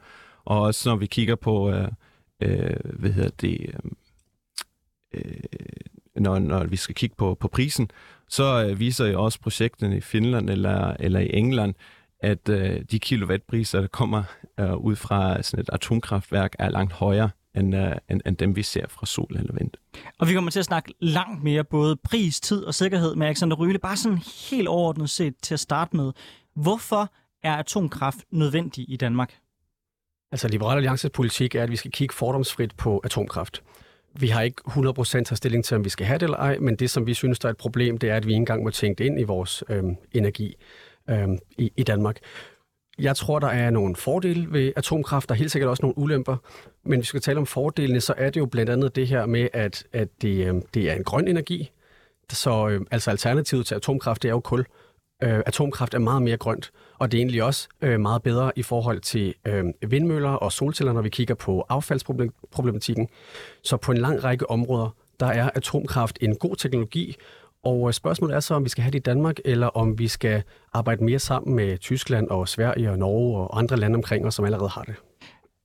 [0.44, 1.74] Og også når vi kigger på, uh,
[2.44, 3.96] uh, hvad hedder det, um,
[5.14, 5.34] øh,
[6.16, 7.90] når, når vi skal kigge på, på prisen,
[8.28, 11.74] så øh, viser jo også projekterne i Finland eller, eller i England,
[12.20, 14.22] at øh, de kilowattpriser, der kommer
[14.60, 18.62] øh, ud fra sådan et atomkraftværk, er langt højere end, øh, end, end dem, vi
[18.62, 19.70] ser fra sol eller vind.
[20.18, 23.56] Og vi kommer til at snakke langt mere både pris, tid og sikkerhed med Alexander
[23.56, 23.78] Ryle.
[23.78, 24.18] Bare sådan
[24.50, 26.12] helt overordnet set til at starte med.
[26.54, 29.34] Hvorfor er atomkraft nødvendig i Danmark?
[30.32, 33.62] Altså, Liberale Alliances politik er, at vi skal kigge fordomsfrit på atomkraft.
[34.14, 36.76] Vi har ikke 100% taget stilling til, om vi skal have det eller ej, men
[36.76, 38.70] det, som vi synes, der er et problem, det er, at vi ikke engang må
[38.70, 40.56] tænke det ind i vores øh, energi
[41.10, 42.18] øh, i, i Danmark.
[42.98, 46.36] Jeg tror, der er nogle fordele ved atomkraft, der er helt sikkert også nogle ulemper.
[46.84, 49.26] Men hvis vi skal tale om fordelene, så er det jo blandt andet det her
[49.26, 51.70] med, at, at det, øh, det er en grøn energi.
[52.30, 54.60] Så øh, altså alternativet til atomkraft, det er jo kul.
[54.60, 54.66] Øh,
[55.22, 58.62] Øh, atomkraft er meget mere grønt, og det er egentlig også øh, meget bedre i
[58.62, 63.08] forhold til øh, vindmøller og solceller, når vi kigger på affaldsproblematikken.
[63.62, 67.16] Så på en lang række områder, der er atomkraft en god teknologi,
[67.64, 70.08] og øh, spørgsmålet er så, om vi skal have det i Danmark, eller om vi
[70.08, 74.34] skal arbejde mere sammen med Tyskland og Sverige og Norge og andre lande omkring os,
[74.34, 74.94] som allerede har det.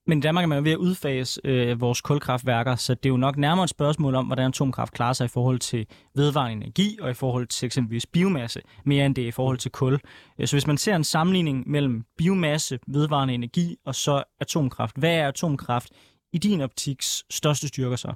[0.07, 3.17] Men i Danmark er man ved at udfase øh, vores kulkraftværker, så det er jo
[3.17, 7.11] nok nærmere et spørgsmål om, hvordan atomkraft klarer sig i forhold til vedvarende energi og
[7.11, 9.99] i forhold til eksempelvis biomasse, mere end det i forhold til kul.
[10.39, 15.15] Øh, så hvis man ser en sammenligning mellem biomasse, vedvarende energi og så atomkraft, hvad
[15.15, 15.89] er atomkraft
[16.33, 18.13] i din optiks største styrker så?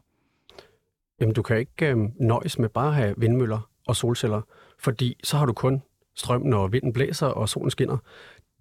[1.22, 4.42] Jamen, du kan ikke øh, nøjes med bare at have vindmøller og solceller,
[4.80, 5.82] fordi så har du kun
[6.16, 7.98] strøm, når vinden blæser og solen skinner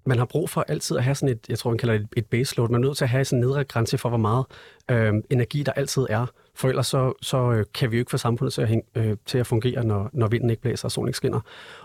[0.05, 2.27] man har brug for altid at have sådan et, jeg tror, man kalder det et
[2.27, 2.69] baseload.
[2.69, 4.45] Man er nødt til at have sådan en nedre grænse for, hvor meget
[4.91, 6.27] øh, energi der altid er.
[6.55, 9.17] For ellers så, så øh, kan vi jo ikke få samfundet til at, hænge, øh,
[9.27, 11.41] til at fungere, når, når vinden ikke blæser og solen ikke skinner.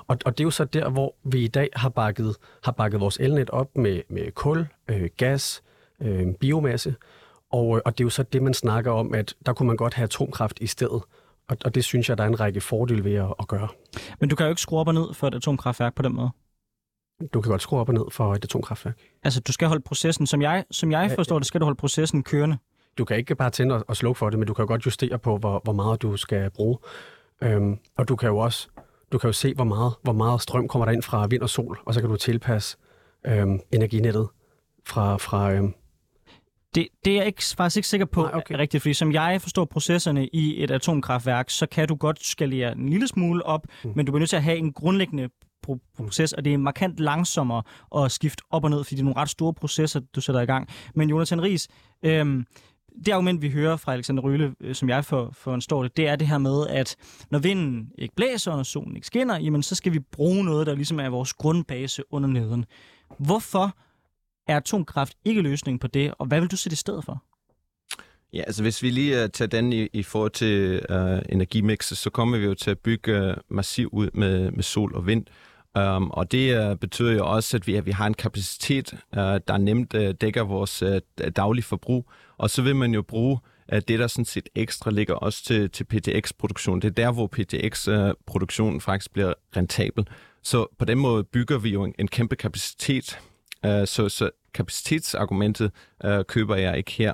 [0.07, 2.99] Og, og det er jo så der, hvor vi i dag har bakket, har bakket
[2.99, 5.63] vores elnet op med, med kul, øh, gas,
[6.01, 6.95] øh, biomasse.
[7.51, 9.77] Og, øh, og det er jo så det, man snakker om, at der kunne man
[9.77, 11.01] godt have atomkraft i stedet.
[11.47, 13.67] Og, og det synes jeg, der er en række fordele ved at, at gøre.
[14.19, 16.29] Men du kan jo ikke skrue op og ned for et atomkraftværk på den måde.
[17.33, 18.97] Du kan godt skrue op og ned for et atomkraftværk.
[19.23, 22.23] Altså, du skal holde processen, som jeg, som jeg forstår det, skal du holde processen
[22.23, 22.57] kørende.
[22.97, 25.37] Du kan ikke bare tænde og slukke for det, men du kan godt justere på,
[25.37, 26.77] hvor, hvor meget du skal bruge.
[27.43, 28.67] Øhm, og du kan jo også
[29.11, 31.49] du kan jo se, hvor meget, hvor meget strøm kommer der ind fra vind og
[31.49, 32.77] sol, og så kan du tilpasse
[33.27, 34.27] øhm, energinettet
[34.85, 35.73] fra, fra øhm,
[36.75, 38.55] det, det er jeg ikke, faktisk ikke sikker på Nej, okay.
[38.57, 42.89] rigtigt, fordi som jeg forstår processerne i et atomkraftværk, så kan du godt skalere en
[42.89, 43.91] lille smule op, mm.
[43.95, 45.29] men du bliver nødt til at have en grundlæggende
[45.97, 47.63] proces, og det er markant langsommere
[47.97, 50.45] at skifte op og ned, fordi det er nogle ret store processer, du sætter i
[50.45, 50.69] gang.
[50.95, 51.67] Men Jonathan Ries,
[52.03, 52.45] øhm,
[53.05, 56.15] det argument, vi hører fra Alexander Røle, øh, som jeg for, forstår det, det er
[56.15, 56.95] det her med, at
[57.31, 60.67] når vinden ikke blæser, og når solen ikke skinner, jamen så skal vi bruge noget,
[60.67, 62.65] der ligesom er vores grundbase under neden.
[63.19, 63.77] Hvorfor
[64.47, 67.23] er atomkraft ikke løsningen på det, og hvad vil du sætte i stedet for?
[68.33, 72.09] Ja, altså hvis vi lige uh, tager den i, i forhold til uh, energimixet, så
[72.09, 75.25] kommer vi jo til at bygge uh, massivt ud med, med sol og vind.
[75.79, 79.19] Um, og det uh, betyder jo også, at vi, at vi har en kapacitet, uh,
[79.19, 80.97] der nemt uh, dækker vores uh,
[81.35, 82.09] daglige forbrug.
[82.37, 83.39] Og så vil man jo bruge
[83.73, 86.81] uh, det, der sådan set ekstra ligger også til, til PTX-produktion.
[86.81, 90.07] Det er der, hvor PTX-produktionen uh, faktisk bliver rentabel.
[90.43, 93.19] Så på den måde bygger vi jo en, en kæmpe kapacitet.
[93.67, 95.71] Uh, så, så kapacitetsargumentet
[96.05, 97.13] uh, køber jeg ikke her.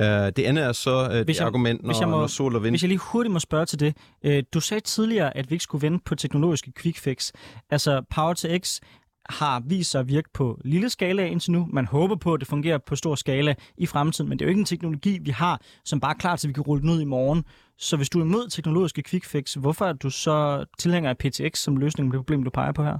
[0.00, 2.56] Uh, det andet er så uh, det jeg, argument, når, hvis jeg må, når sol
[2.56, 2.72] og vind...
[2.72, 3.96] Hvis jeg lige hurtigt må spørge til det.
[4.26, 7.32] Uh, du sagde tidligere, at vi ikke skulle vente på teknologiske quick fix.
[7.70, 8.80] Altså Power to X
[9.28, 11.68] har vist sig at virke på lille skala indtil nu.
[11.72, 14.50] Man håber på, at det fungerer på stor skala i fremtiden, men det er jo
[14.50, 16.90] ikke en teknologi, vi har, som bare er klar til, at vi kan rulle den
[16.90, 17.44] ud i morgen.
[17.78, 21.58] Så hvis du er imod teknologiske quick fix, hvorfor er du så tilhænger af PTX
[21.58, 22.98] som løsning på det problem, du peger på her?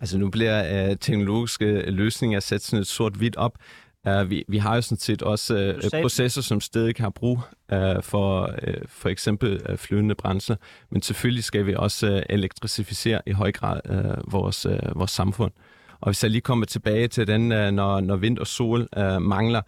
[0.00, 3.58] Altså nu bliver uh, teknologiske løsninger sat sådan et sort-hvidt op.
[4.08, 7.40] Uh, vi, vi har jo sådan set også uh, processer, som stadig har brug
[7.72, 10.56] uh, for uh, for eksempel uh, flydende brændsler,
[10.90, 15.52] men selvfølgelig skal vi også uh, elektrificere i høj grad uh, vores, uh, vores samfund.
[16.00, 19.22] Og hvis jeg lige kommer tilbage til den, øh, når, når vind og sol øh,
[19.22, 19.62] mangler,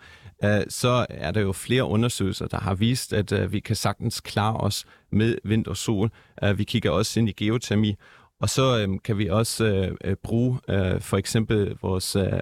[0.44, 4.20] øh, så er der jo flere undersøgelser, der har vist, at øh, vi kan sagtens
[4.20, 6.10] klare os med vind og sol.
[6.44, 7.96] Øh, vi kigger også ind i geotermi,
[8.42, 12.32] og så øhm, kan vi også øh, øh, bruge øh, for eksempel vores, øh,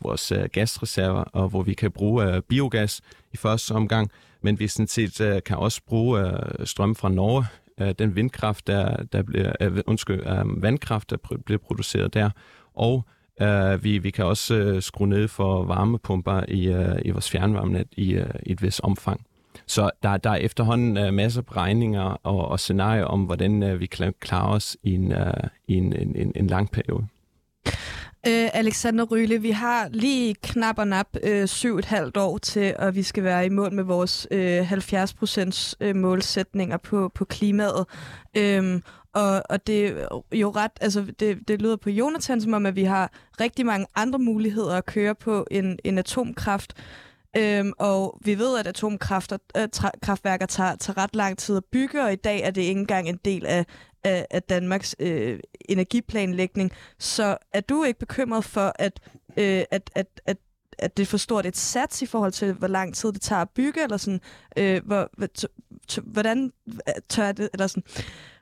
[0.00, 3.00] vores øh, gasreserver, og hvor vi kan bruge øh, biogas
[3.32, 4.10] i første omgang,
[4.42, 7.46] men vi sådan set øh, kan også bruge øh, strøm fra Norge,
[7.80, 12.30] øh, den vindkraft, der, der bliver, øh, undskyld, øh, vandkraft, der pr- bliver produceret der,
[12.74, 13.04] og
[13.42, 17.88] øh, vi, vi kan også øh, skrue ned for varmepumper i, øh, i vores fjernvarmenet
[17.92, 19.20] i, øh, i et vis omfang.
[19.66, 23.80] Så der, der er efterhånden uh, masser af beregninger og, og scenarier om, hvordan uh,
[23.80, 27.06] vi klarer os i en, uh, i en, en, en, en lang periode.
[28.26, 32.74] Øh, Alexander Ryle, vi har lige knap og nap øh, syv et halvt år til,
[32.78, 37.24] at vi skal være i mål med vores øh, 70 procents øh, målsætninger på, på
[37.24, 37.86] klimaet.
[38.36, 42.66] Øhm, og, og det er jo ret, altså det, det lyder på Jonathan som om,
[42.66, 46.74] at vi har rigtig mange andre muligheder at køre på en, en atomkraft.
[47.36, 52.12] Øhm, og vi ved, at atomkraftværker øh, tager, tager ret lang tid at bygge, og
[52.12, 53.66] i dag er det ikke engang en del af,
[54.04, 56.72] af, af Danmarks øh, energiplanlægning.
[56.98, 59.00] Så er du ikke bekymret for, at,
[59.36, 60.36] øh, at, at, at
[60.78, 63.42] at det er for stort et sats i forhold til, hvor lang tid det tager
[63.42, 64.20] at bygge, eller sådan,
[64.56, 65.10] øh, hvor,
[66.02, 66.52] hvordan
[67.08, 67.82] tør det, eller sådan,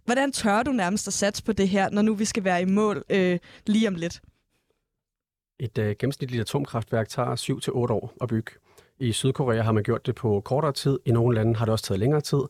[0.04, 2.64] hvordan tør du nærmest at satse på det her, når nu vi skal være i
[2.64, 4.22] mål øh, lige om lidt?
[5.60, 8.52] Et øh, gennemsnitligt atomkraftværk tager 7 til år at bygge.
[8.98, 10.98] I Sydkorea har man gjort det på kortere tid.
[11.04, 12.40] I nogle lande har det også taget længere tid.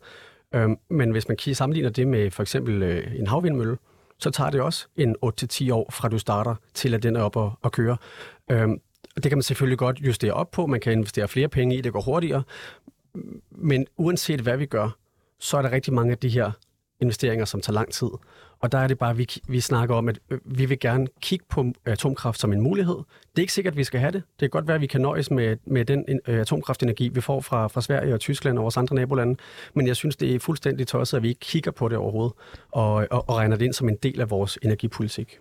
[0.55, 3.77] Øhm, men hvis man sammenligner det med for eksempel øh, en havvindmølle,
[4.19, 7.37] så tager det også en 8-10 år fra du starter til at den er op
[7.37, 7.97] og, og køre.
[8.51, 8.81] Øhm,
[9.17, 10.67] det kan man selvfølgelig godt justere op på.
[10.67, 12.43] Man kan investere flere penge i, det går hurtigere.
[13.51, 14.91] Men uanset hvad vi gør,
[15.39, 16.51] så er der rigtig mange af de her
[17.01, 18.09] investeringer, som tager lang tid.
[18.61, 21.07] Og der er det bare, at vi, vi snakker om, at øh, vi vil gerne
[21.21, 22.95] kigge på øh, atomkraft som en mulighed.
[22.95, 24.23] Det er ikke sikkert, at vi skal have det.
[24.41, 27.41] Det kan godt være, at vi kan nøjes med, med den øh, atomkraftenergi, vi får
[27.41, 29.37] fra, fra Sverige og Tyskland og vores andre nabolande.
[29.75, 32.33] Men jeg synes, det er fuldstændig tosset, at vi ikke kigger på det overhovedet
[32.73, 35.39] og, og, og regner det ind som en del af vores energipolitik.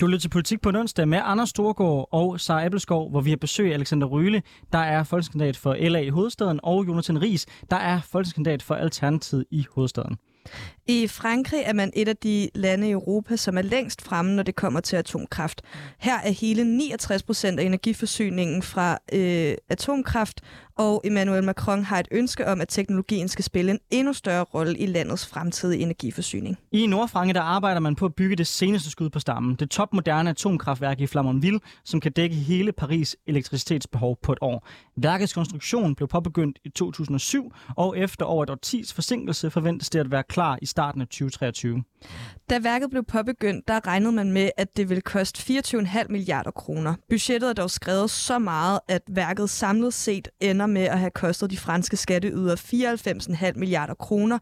[0.00, 3.30] Du lytter til Politik på en onsdag med Anders Storgård og Sara Appelskov, hvor vi
[3.30, 7.46] har besøg af Alexander Røhle, der er folkeskandidat for LA i hovedstaden, og Jonathan Ries,
[7.70, 10.16] der er folkeskandidat for Alternativet i hovedstaden.
[10.86, 14.42] I Frankrig er man et af de lande i Europa, som er længst fremme, når
[14.42, 15.62] det kommer til atomkraft.
[15.98, 20.40] Her er hele 69 procent af energiforsyningen fra øh, atomkraft,
[20.82, 24.78] og Emmanuel Macron har et ønske om, at teknologien skal spille en endnu større rolle
[24.78, 26.58] i landets fremtidige energiforsyning.
[26.72, 29.54] I Nordfranke der arbejder man på at bygge det seneste skud på stammen.
[29.54, 34.68] Det topmoderne atomkraftværk i Flamonville, som kan dække hele Paris elektricitetsbehov på et år.
[34.96, 40.10] Værkets konstruktion blev påbegyndt i 2007, og efter over et årtis forsinkelse forventes det at
[40.10, 41.82] være klar i starten af 2023.
[42.50, 46.94] Da værket blev påbegyndt, der regnede man med, at det ville koste 24,5 milliarder kroner.
[47.08, 51.50] Budgettet er dog skrevet så meget, at værket samlet set ender med at have kostet
[51.50, 52.56] de franske skatteyder
[53.52, 54.38] 94,5 milliarder kroner,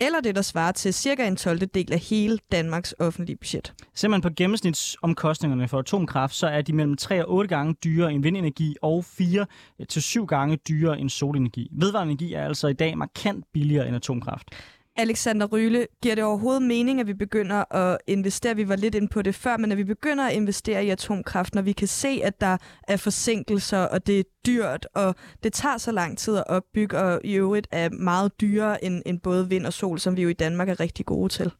[0.00, 1.58] eller det, der svarer til cirka en 12.
[1.58, 3.74] del af hele Danmarks offentlige budget.
[3.94, 8.12] Ser man på gennemsnitsomkostningerne for atomkraft, så er de mellem 3 og 8 gange dyrere
[8.12, 9.46] end vindenergi og 4
[9.88, 11.68] til 7 gange dyrere end solenergi.
[11.72, 14.48] Vedvarende energi er altså i dag markant billigere end atomkraft.
[14.96, 19.08] Alexander Ryle, giver det overhovedet mening, at vi begynder at investere, vi var lidt inde
[19.08, 22.20] på det før, men at vi begynder at investere i atomkraft, når vi kan se,
[22.24, 22.56] at der
[22.88, 27.20] er forsinkelser, og det er dyrt, og det tager så lang tid at opbygge, og
[27.24, 30.32] i øvrigt er meget dyrere end, end både vind og sol, som vi jo i
[30.32, 31.50] Danmark er rigtig gode til?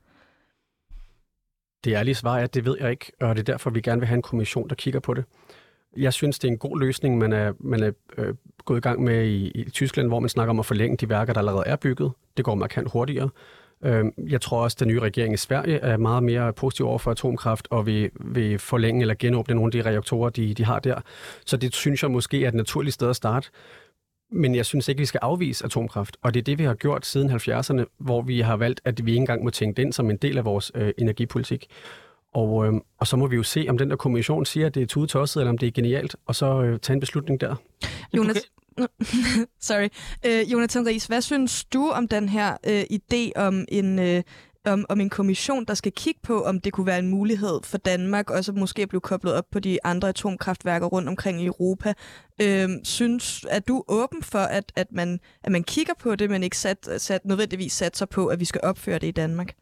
[1.85, 4.01] Det ærlige svar er, at det ved jeg ikke, og det er derfor, vi gerne
[4.01, 5.25] vil have en kommission, der kigger på det.
[5.97, 9.03] Jeg synes, det er en god løsning, man er, man er øh, gået i gang
[9.03, 11.77] med i, i Tyskland, hvor man snakker om at forlænge de værker, der allerede er
[11.77, 12.13] bygget.
[12.37, 13.31] Det går markant hurtigere.
[13.85, 16.99] Øh, jeg tror også, at den nye regering i Sverige er meget mere positiv over
[16.99, 20.79] for atomkraft, og vil, vil forlænge eller genåbne nogle af de reaktorer, de, de har
[20.79, 21.01] der.
[21.47, 23.51] Så det synes jeg måske er et naturligt sted at starte.
[24.33, 26.17] Men jeg synes ikke, vi skal afvise atomkraft.
[26.23, 29.11] Og det er det, vi har gjort siden 70'erne, hvor vi har valgt, at vi
[29.11, 31.67] ikke engang må tænke den som en del af vores øh, energipolitik.
[32.35, 34.83] Og, øh, og så må vi jo se, om den der kommission siger, at det
[34.83, 37.55] er tudetosset, eller om det er genialt, og så øh, tage en beslutning der.
[38.17, 38.51] Jonas,
[39.61, 39.89] sorry.
[40.27, 44.23] Øh, Jonathan Ries, hvad synes du om den her øh, idé om en, øh,
[44.65, 47.79] om, om en kommission, der skal kigge på, om det kunne være en mulighed for
[47.79, 51.95] Danmark, og så måske blive koblet op på de andre atomkraftværker rundt omkring i Europa.
[52.43, 56.43] Øh, synes, er du åben for, at, at, man, at man kigger på det, men
[56.43, 59.55] ikke sat, sat, nødvendigvis satser på, at vi skal opføre det i Danmark?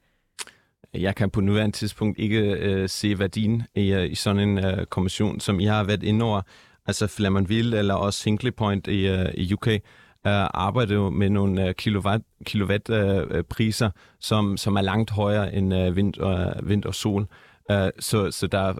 [1.01, 4.87] Jeg kan på nuværende tidspunkt ikke øh, se værdien i, øh, i sådan en øh,
[4.87, 6.43] kommission, som I har været inde over,
[6.87, 9.69] altså Flamanville eller også Hinkley Point i, øh, i UK.
[9.69, 9.81] Øh,
[10.55, 15.97] arbejder jo med nogle uh, kilowatt, kilowattpriser, øh, som, som er langt højere end øh,
[15.97, 17.27] vind, og, vind og sol.
[17.71, 18.75] Øh, så, så der er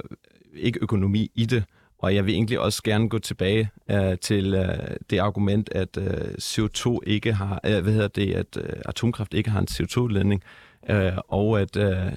[0.55, 1.65] ikke økonomi i det.
[1.99, 6.35] Og jeg vil egentlig også gerne gå tilbage øh, til øh, det argument, at øh,
[6.41, 10.43] CO2 ikke har, øh, hvad hedder det, at øh, atomkraft ikke har en CO2-ledning,
[10.91, 12.13] øh, og at øh,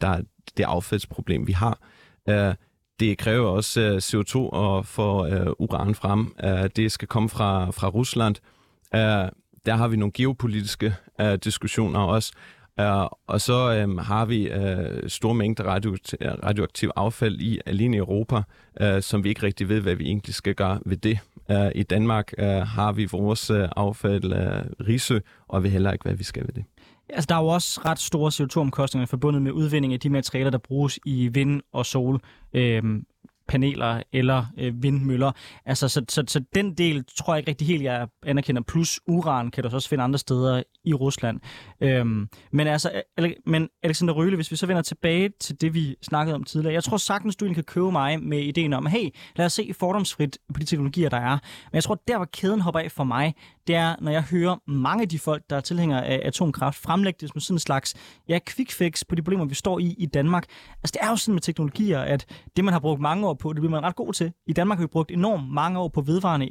[0.00, 0.20] der er
[0.56, 1.78] det affaldsproblem, vi har.
[2.28, 2.54] Øh,
[3.00, 6.34] det kræver også øh, CO2 at få øh, uran frem.
[6.44, 8.36] Øh, det skal komme fra, fra Rusland.
[8.94, 9.30] Øh,
[9.66, 12.32] der har vi nogle geopolitiske øh, diskussioner også.
[12.80, 17.98] Uh, og så um, har vi øh, store mængder radio, radioaktiv affald i alene i
[17.98, 18.42] Europa,
[18.80, 21.18] øh, som vi ikke rigtig ved, hvad vi egentlig skal gøre ved det.
[21.50, 26.02] Uh, I Danmark øh, har vi vores øh, affald øh, Risø, og vi heller ikke,
[26.02, 26.64] hvad vi skal ved det.
[27.08, 30.58] Altså, der er jo også ret store CO2-omkostninger forbundet med udvinding af de materialer, der
[30.58, 32.20] bruges i vind- og sol.
[32.52, 33.06] Øhm,
[33.48, 35.32] paneler eller øh, vindmøller.
[35.66, 38.62] Altså, så, så, så den del tror jeg ikke rigtig helt, jeg anerkender.
[38.62, 41.40] Plus uran kan du også finde andre steder i Rusland.
[41.80, 45.96] Øhm, men altså, øh, men Alexander Røle, hvis vi så vender tilbage til det, vi
[46.02, 46.74] snakkede om tidligere.
[46.74, 50.38] Jeg tror sagtens, du kan købe mig med ideen om, hey, lad os se fordomsfrit
[50.54, 51.38] på de teknologier, der er.
[51.70, 53.34] Men jeg tror, der hvor kæden hopper af for mig,
[53.66, 57.18] det er, når jeg hører mange af de folk, der er tilhængere af atomkraft, fremlægge
[57.20, 57.94] det som sådan en slags
[58.28, 60.44] ja, quick fix på de problemer, vi står i i Danmark.
[60.82, 63.52] Altså, det er jo sådan med teknologier, at det, man har brugt mange år på,
[63.52, 64.32] det bliver man ret god til.
[64.46, 66.50] I Danmark har vi brugt enormt mange år på vedvarende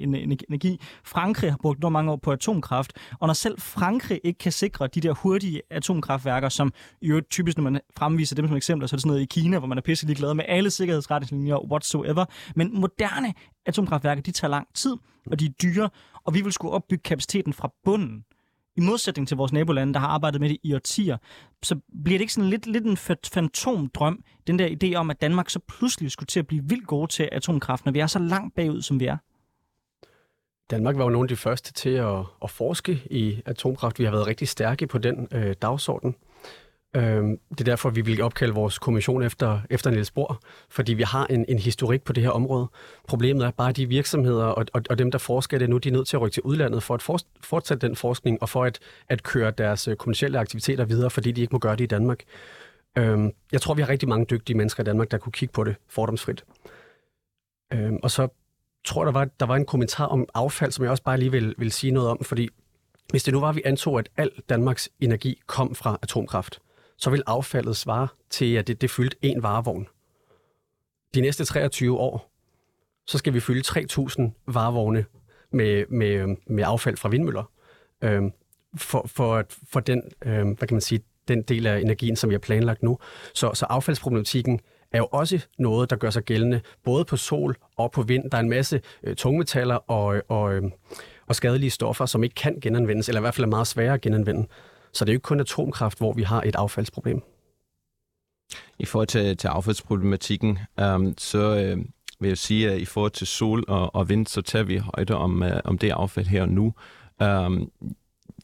[0.50, 0.80] energi.
[1.06, 2.94] Frankrig har brugt enormt mange år på atomkraft.
[3.20, 7.64] Og når selv Frankrig ikke kan sikre de der hurtige atomkraftværker, som jo typisk, når
[7.64, 9.82] man fremviser dem som eksempler, så er det sådan noget i Kina, hvor man er
[9.82, 12.26] pisselig glad med alle sikkerhedsretningslinjer whatsoever.
[12.56, 13.34] Men moderne
[13.66, 14.96] atomkraftværker, de tager lang tid,
[15.32, 15.90] og de er dyre,
[16.26, 18.24] og vi vil skulle opbygge kapaciteten fra bunden.
[18.78, 21.18] I modsætning til vores nabolande, der har arbejdet med det i årtier,
[21.64, 22.98] så bliver det ikke sådan lidt, lidt en
[23.34, 27.12] fantomdrøm, den der idé om, at Danmark så pludselig skulle til at blive vildt gode
[27.12, 29.18] til atomkraft, når vi er så langt bagud, som vi er?
[30.70, 34.00] Danmark var jo nogle af de første til at, at forske i atomkraft.
[34.00, 36.16] Vi har været rigtig stærke på den øh, dagsorden.
[36.96, 41.04] Øhm, det er derfor, vi vil opkalde vores kommission efter, efter Niels Bohr, fordi vi
[41.04, 42.68] har en, en historik på det her område.
[43.08, 45.90] Problemet er bare, at de virksomheder og, og, og dem, der forsker det nu, de
[45.90, 48.64] er nødt til at rykke til udlandet for at for, fortsætte den forskning og for
[48.64, 48.80] at,
[49.10, 52.24] at køre deres øh, kommersielle aktiviteter videre, fordi de ikke må gøre det i Danmark.
[52.98, 55.64] Øhm, jeg tror, vi har rigtig mange dygtige mennesker i Danmark, der kunne kigge på
[55.64, 56.46] det fordomsfrit.
[57.74, 58.28] Øhm, og så
[58.86, 61.32] tror jeg, der var, der var en kommentar om affald, som jeg også bare lige
[61.32, 62.50] vil, vil sige noget om, fordi
[63.10, 66.60] hvis det nu var, at vi antog, at al Danmarks energi kom fra atomkraft,
[66.98, 69.88] så vil affaldet svare til, at det, det fyldt en varevogn.
[71.16, 72.32] De næste 23 år,
[73.08, 75.06] så skal vi fylde 3.000 varevogne
[75.52, 77.52] med, med, med affald fra vindmøller.
[78.02, 78.32] Øhm,
[78.78, 82.34] for, for, for den, øhm, hvad kan man sige, den del af energien, som vi
[82.34, 82.98] har planlagt nu.
[83.34, 84.60] Så, så affaldsproblematikken
[84.92, 88.32] er jo også noget, der gør sig gældende, både på sol og på vind.
[88.32, 90.64] Der er en masse øh, tungmetaller og, og, øh,
[91.28, 94.02] og skadelige stoffer, som ikke kan genanvendes, eller i hvert fald er meget svære at
[94.02, 94.48] genanvende.
[94.96, 97.22] Så det er jo ikke kun atomkraft, hvor vi har et affaldsproblem.
[98.80, 101.86] I forhold til, til affaldsproblematikken, øhm, så øh,
[102.20, 105.16] vil jeg sige, at i forhold til sol og, og vind, så tager vi højde
[105.16, 106.74] om, øh, om det affald her og nu.
[107.22, 107.72] Øhm,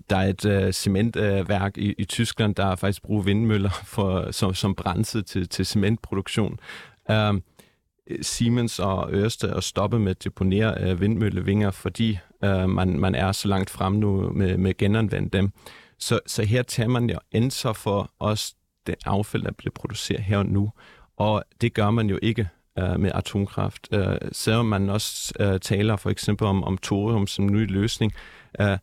[0.09, 4.53] der er et øh, cementværk øh, i, i Tyskland, der faktisk bruger vindmøller for, som,
[4.53, 6.59] som brændsel til, til cementproduktion.
[7.11, 7.43] Øhm,
[8.21, 13.31] Siemens og Ørsted at stoppe med at deponere øh, vindmøllevinger, fordi øh, man, man er
[13.31, 15.51] så langt frem nu med, med genanvende dem.
[16.01, 18.53] Så, så her tager man jo ansvar for os,
[18.87, 20.71] det affald, der bliver produceret her og nu.
[21.17, 23.87] Og det gør man jo ikke øh, med atomkraft.
[23.91, 28.13] Øh, selvom man også øh, taler for eksempel om, om thorium som ny løsning.
[28.59, 28.77] øh,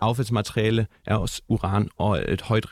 [0.00, 2.66] affaldsmateriale er også uran og et højt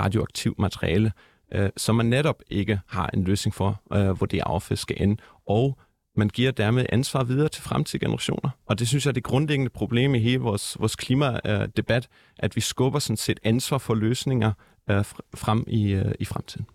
[0.00, 1.12] radioaktivt materiale,
[1.52, 5.16] øh, som man netop ikke har en løsning for, øh, hvor det affald skal ende.
[5.46, 5.78] Og
[6.16, 8.50] man giver dermed ansvar videre til fremtidige generationer.
[8.66, 12.08] Og det synes jeg er det grundlæggende problem i hele vores, vores klimadebat,
[12.38, 14.52] at vi skubber sådan set ansvar for løsninger
[14.90, 16.66] øh, frem i, øh, i fremtiden.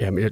[0.00, 0.30] Ja, men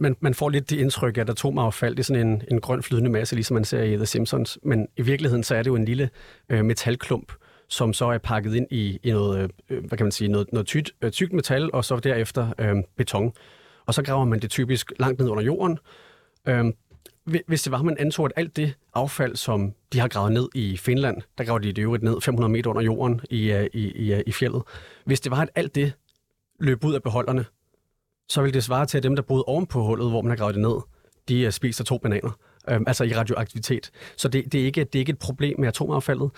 [0.00, 3.10] man, man får lidt det indtryk, at atomaffald det er sådan en, en grøn flydende
[3.10, 4.58] masse, ligesom man ser i The Simpsons.
[4.62, 6.10] Men i virkeligheden så er det jo en lille
[6.48, 7.32] øh, metalklump,
[7.68, 10.66] som så er pakket ind i, i noget, øh, hvad kan man sige, noget, noget
[10.66, 13.32] tykt, øh, tykt metal, og så derefter øh, beton.
[13.86, 15.78] Og så graver man det typisk langt ned under jorden,
[16.46, 16.74] Øhm,
[17.46, 20.76] hvis det var, man antog, at alt det affald, som de har gravet ned i
[20.76, 24.12] Finland, der graver de det øvrigt ned 500 meter under jorden i, øh, i, i,
[24.12, 24.62] øh, i fjellet.
[25.04, 25.92] Hvis det var, at alt det
[26.60, 27.44] løb ud af beholderne,
[28.28, 30.36] så ville det svare til, at dem, der boede oven på hullet, hvor man har
[30.36, 30.80] gravet det ned,
[31.28, 32.30] de øh, spiser to bananer,
[32.68, 33.90] øhm, altså i radioaktivitet.
[34.16, 36.30] Så det, det, er ikke, det er ikke et problem med atomaffaldet.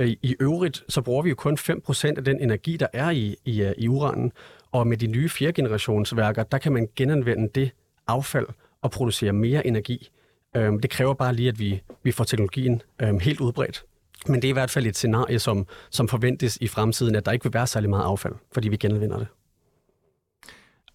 [0.00, 3.72] I øvrigt, så bruger vi jo kun 5% af den energi, der er i, i,
[3.78, 4.32] i uranen,
[4.72, 7.70] og med de nye fjerdegenerationsværker, der kan man genanvende det
[8.06, 8.46] affald,
[8.84, 10.08] at producere mere energi.
[10.56, 13.84] Øhm, det kræver bare lige, at vi, vi får teknologien øhm, helt udbredt.
[14.26, 17.32] Men det er i hvert fald et scenarie, som, som forventes i fremtiden, at der
[17.32, 19.26] ikke vil være særlig meget affald, fordi vi genanvender det.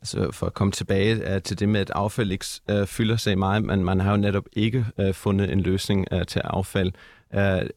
[0.02, 3.38] Altså for at komme tilbage uh, til det med, at affald ikke uh, fylder sig
[3.38, 6.92] meget, men man har jo netop ikke uh, fundet en løsning uh, til affald.
[7.34, 7.68] Uh,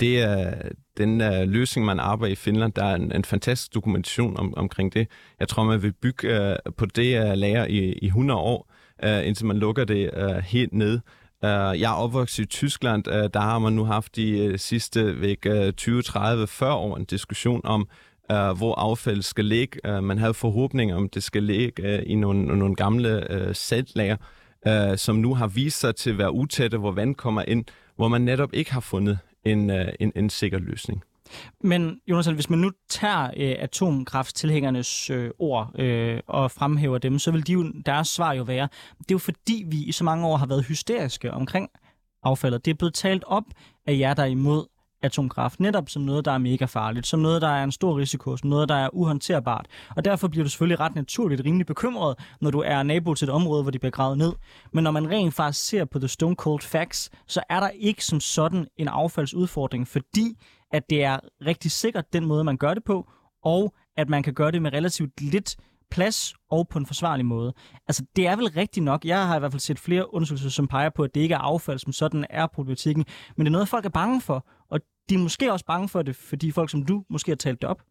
[0.00, 0.54] det er
[0.96, 2.72] den uh, løsning, man arbejder i Finland.
[2.72, 5.08] Der er en, en fantastisk dokumentation om, omkring det.
[5.40, 8.71] Jeg tror, man vil bygge uh, på det uh, lager i, i 100 år,
[9.06, 11.00] uh, indtil man lukker det uh, helt ned.
[11.42, 13.08] Uh, jeg er opvokset i Tyskland.
[13.08, 16.96] Uh, der har man nu haft de uh, sidste væk, uh, 20, 30, 40 år
[16.96, 17.88] en diskussion om,
[18.32, 19.80] uh, hvor affald skal ligge.
[19.88, 24.16] Uh, man havde forhåbninger om, det skal ligge uh, i nogle, nogle gamle uh, saltlager,
[24.68, 27.64] uh, som nu har vist sig til at være utætte, hvor vand kommer ind,
[27.96, 31.02] hvor man netop ikke har fundet en, uh, en, en sikker løsning.
[31.60, 37.30] Men Jonas, hvis man nu tager øh, atomkrafttilhængernes øh, ord øh, og fremhæver dem, så
[37.30, 38.68] vil de jo, deres svar jo være,
[38.98, 41.68] det er jo fordi, vi i så mange år har været hysteriske omkring
[42.22, 42.64] affaldet.
[42.64, 43.44] Det er blevet talt op
[43.86, 44.66] af jer, der er imod
[45.02, 48.36] atomkraft, netop som noget, der er mega farligt, som noget, der er en stor risiko,
[48.36, 49.66] som noget, der er uhåndterbart.
[49.96, 53.34] Og derfor bliver du selvfølgelig ret naturligt rimelig bekymret, når du er nabo til et
[53.34, 54.32] område, hvor de bliver gravet ned.
[54.72, 58.04] Men når man rent faktisk ser på the stone cold facts, så er der ikke
[58.04, 60.38] som sådan en affaldsudfordring, fordi
[60.72, 63.08] at det er rigtig sikkert den måde, man gør det på,
[63.44, 65.56] og at man kan gøre det med relativt lidt
[65.92, 67.52] plads og på en forsvarlig måde.
[67.88, 69.04] Altså, det er vel rigtigt nok.
[69.04, 71.38] Jeg har i hvert fald set flere undersøgelser, som peger på, at det ikke er
[71.38, 73.04] affald, som sådan er problematikken,
[73.36, 74.46] men det er noget, folk er bange for,
[75.08, 77.70] de er måske også bange for det, fordi folk som du måske har talt det
[77.70, 77.82] op.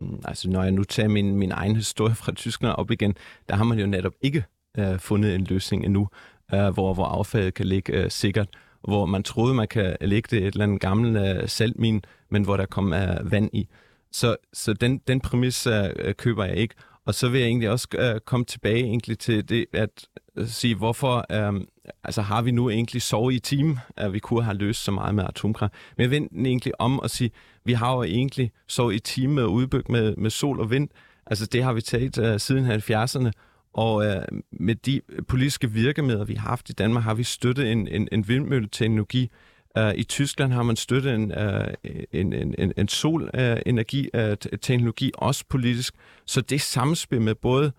[0.00, 3.16] Mm, altså, når jeg nu tager min, min egen historie fra Tyskland op igen,
[3.48, 4.44] der har man jo netop ikke
[4.78, 6.08] øh, fundet en løsning endnu,
[6.54, 8.48] øh, hvor, hvor affaldet kan ligge øh, sikkert
[8.86, 12.56] hvor man troede, man kan lægge det et eller andet gammelt øh, saltmin, men hvor
[12.56, 13.68] der kom øh, vand i.
[14.12, 16.74] Så, så den, den præmis øh, øh køber jeg ikke.
[17.04, 20.08] Og så vil jeg egentlig også øh, komme tilbage egentlig til det, at
[20.44, 21.60] sige, hvorfor øh,
[22.04, 25.14] altså har vi nu egentlig sovet i team, at vi kunne have løst så meget
[25.14, 25.72] med atomkraft.
[25.96, 27.30] Men jeg den egentlig om og sige,
[27.64, 30.88] vi har jo egentlig sovet i team med udbygget med, med sol og vind.
[31.26, 33.30] Altså det har vi taget øh, siden 70'erne,
[33.72, 34.22] og øh,
[34.52, 38.28] med de politiske virkemidler, vi har haft i Danmark, har vi støttet en, en, en
[38.28, 39.30] vindmølleteknologi.
[39.78, 41.74] Øh, I Tyskland har man støttet en, øh,
[42.12, 45.94] en, en, en, en solenergi-teknologi, øh, også politisk.
[46.26, 47.72] Så det samspil med både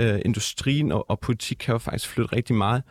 [0.00, 2.82] øh, industrien og, og politik kan jo faktisk flytte rigtig meget.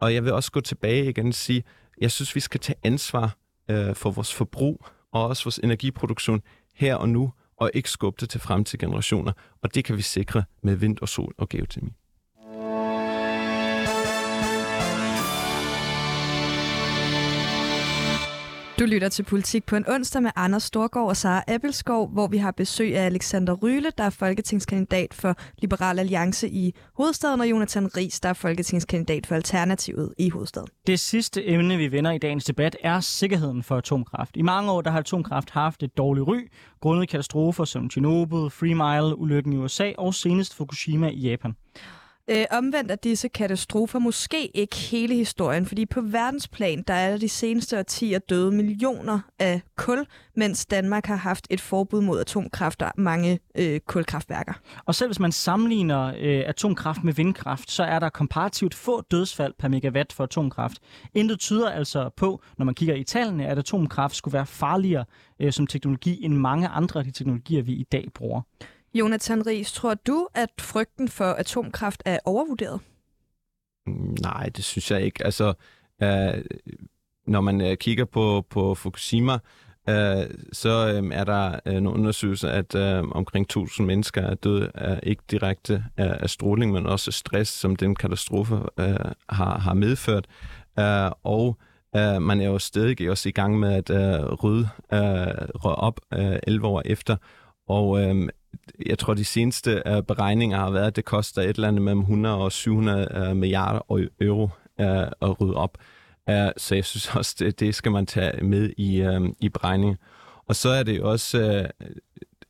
[0.00, 1.64] Og jeg vil også gå tilbage igen og sige,
[2.00, 3.36] jeg synes, vi skal tage ansvar
[3.70, 6.42] øh, for vores forbrug og også vores energiproduktion
[6.74, 9.32] her og nu, og ikke skubbe det til fremtidige generationer.
[9.62, 11.92] Og det kan vi sikre med vind og sol og geotermi.
[18.82, 22.36] Du lytter til Politik på en onsdag med Anders Storgård og Sara Appelskov, hvor vi
[22.36, 27.96] har besøg af Alexander Ryle, der er folketingskandidat for Liberal Alliance i hovedstaden, og Jonathan
[27.96, 30.68] Ries, der er folketingskandidat for Alternativet i hovedstaden.
[30.86, 34.36] Det sidste emne, vi vender i dagens debat, er sikkerheden for atomkraft.
[34.36, 36.48] I mange år der har atomkraft haft et dårligt ry,
[36.80, 41.54] grundet katastrofer som Chernobyl, Three Mile, ulykken i USA og senest Fukushima i Japan.
[42.32, 47.18] Øh, omvendt er disse katastrofer måske ikke hele historien, fordi på verdensplan, der er der
[47.18, 50.06] de seneste årtier døde millioner af kul,
[50.36, 54.52] mens Danmark har haft et forbud mod atomkraft og mange øh, kulkraftværker.
[54.84, 59.54] Og selv hvis man sammenligner øh, atomkraft med vindkraft, så er der komparativt få dødsfald
[59.58, 60.78] per megawatt for atomkraft.
[61.14, 65.04] Intet tyder altså på, når man kigger i tallene, at atomkraft skulle være farligere
[65.40, 68.42] øh, som teknologi end mange andre af de teknologier, vi i dag bruger.
[68.94, 72.80] Jonathan Ries, tror du, at frygten for atomkraft er overvurderet?
[74.22, 75.24] Nej, det synes jeg ikke.
[75.24, 75.54] Altså,
[76.02, 76.44] øh,
[77.26, 79.38] når man øh, kigger på, på Fukushima,
[79.88, 84.70] øh, så øh, er der øh, nogle undersøgelser, at øh, omkring 1000 mennesker er døde
[84.74, 88.96] af ikke direkte af, af stråling, men også stress, som den katastrofe øh,
[89.28, 90.26] har, har medført.
[90.78, 91.58] Øh, og
[91.96, 96.36] øh, man er jo stadig også i gang med at øh, rydde øh, op øh,
[96.42, 97.16] 11 år efter.
[97.68, 98.28] Og øh,
[98.86, 102.00] jeg tror, de seneste uh, beregninger har været, at det koster et eller andet mellem
[102.00, 104.42] 100 og 700 uh, øh, milliarder euro
[104.78, 104.86] uh,
[105.22, 105.78] at rydde op.
[106.30, 109.96] Uh, så jeg synes også, det, det skal man tage med i, uh, i beregningen.
[110.46, 111.86] Og så er det også uh,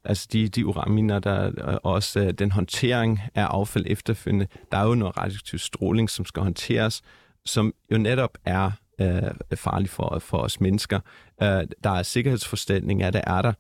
[0.05, 4.46] altså de, de uranminer, der og også uh, den håndtering af affald efterfølgende.
[4.72, 7.03] Der er jo noget radioaktiv stråling, som skal håndteres,
[7.44, 8.70] som jo netop er
[9.03, 11.00] uh, farlig for, for os mennesker.
[11.42, 11.46] Uh,
[11.84, 13.53] der er sikkerhedsforstændinger, der det er der.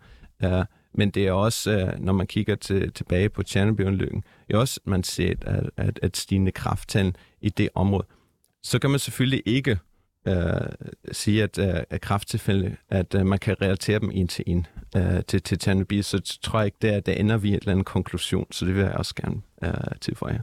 [0.60, 0.64] Uh,
[0.94, 5.02] men det er også, øh, når man kigger til, tilbage på Tjernobyl-ulykken, er også, man
[5.02, 8.06] ser at, at, at stigende krafttal i det område.
[8.62, 9.78] Så kan man selvfølgelig ikke
[10.28, 10.34] øh,
[11.12, 14.66] sige, at, øh, at krafttilfælde, at øh, man kan relatere dem en til en
[14.96, 17.72] øh, til, til Tjernobyl, så tror jeg ikke, der, der ender vi i en eller
[17.72, 20.42] anden konklusion, så det vil jeg også gerne øh, tilføje.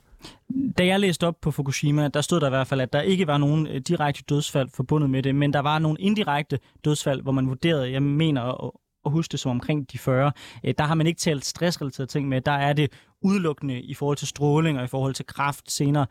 [0.77, 3.27] Da jeg læste op på Fukushima, der stod der i hvert fald, at der ikke
[3.27, 7.47] var nogen direkte dødsfald forbundet med det, men der var nogle indirekte dødsfald, hvor man
[7.47, 8.73] vurderede, jeg mener
[9.05, 10.31] at, huske det som omkring de 40.
[10.63, 12.41] Øh, der har man ikke talt stressrelaterede ting med.
[12.41, 12.91] Der er det
[13.21, 16.05] udelukkende i forhold til stråling og i forhold til kraft senere.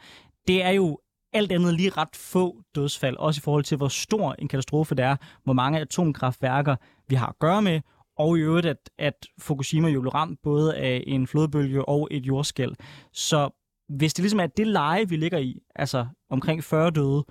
[0.49, 0.99] Det er jo
[1.33, 5.05] alt andet lige ret få dødsfald, også i forhold til, hvor stor en katastrofe det
[5.05, 6.77] er, hvor mange atomkraftværker
[7.09, 7.81] vi har at gøre med,
[8.19, 12.27] og i øvrigt, at, at Fukushima jo blev ramt både af en flodbølge og et
[12.27, 12.75] jordskæld.
[13.13, 13.51] Så
[13.89, 17.25] hvis det ligesom er det leje, vi ligger i, altså omkring 40 døde,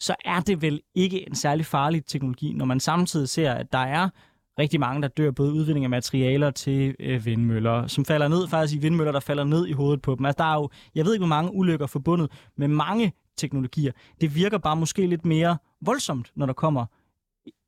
[0.00, 3.78] så er det vel ikke en særlig farlig teknologi, når man samtidig ser, at der
[3.78, 4.08] er
[4.58, 8.78] rigtig mange, der dør både udvinding af materialer til øh, vindmøller, som falder ned, faktisk
[8.78, 10.26] i vindmøller, der falder ned i hovedet på dem.
[10.26, 13.92] Altså, der er jo, jeg ved ikke, hvor mange ulykker forbundet med mange teknologier.
[14.20, 16.86] Det virker bare måske lidt mere voldsomt, når der kommer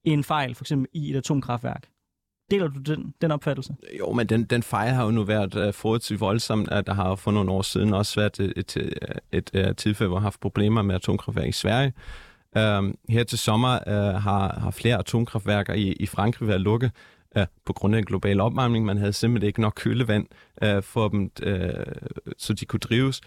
[0.04, 1.88] en fejl, for eksempel i et atomkraftværk.
[2.50, 3.76] Deler du den, den opfattelse?
[3.98, 6.60] Jo, men den, den fejl har jo nu været uh, forholdsvis voldsom.
[6.60, 10.08] Uh, der har for nogle år siden også været et, et, et, et, et tilfælde,
[10.08, 11.92] hvor har haft problemer med atomkraftværk i Sverige.
[12.56, 16.90] Øh, her til sommer øh, har, har flere atomkraftværker i, i Frankrig været lukket
[17.36, 18.84] øh, på grund af en global opvarmning.
[18.84, 20.26] Man havde simpelthen ikke nok kølevand
[20.62, 21.50] uh, øh, for dem, uh,
[22.38, 23.20] så de kunne drives.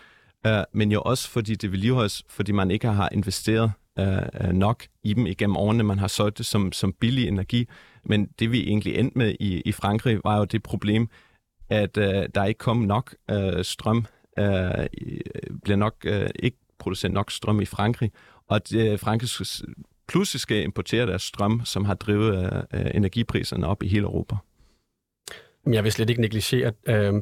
[0.48, 5.14] Uh, men jo også fordi det vedligeholdes, fordi man ikke har investeret uh, nok i
[5.14, 5.84] dem igennem årene.
[5.84, 7.68] Man har solgt det som, som billig energi.
[8.06, 11.10] Men det vi egentlig endte med i, i Frankrig, var jo det problem,
[11.70, 14.06] at øh, der ikke kom nok øh, strøm,
[14.40, 14.86] øh,
[15.64, 18.12] bliver nok øh, ikke produceret nok strøm i Frankrig,
[18.50, 19.30] og øh, at Frankrig
[20.08, 24.36] pludselig skal importere deres strøm, som har drevet øh, øh energipriserne op i hele Europa.
[25.72, 27.14] Jeg vil slet ikke negligere, øh,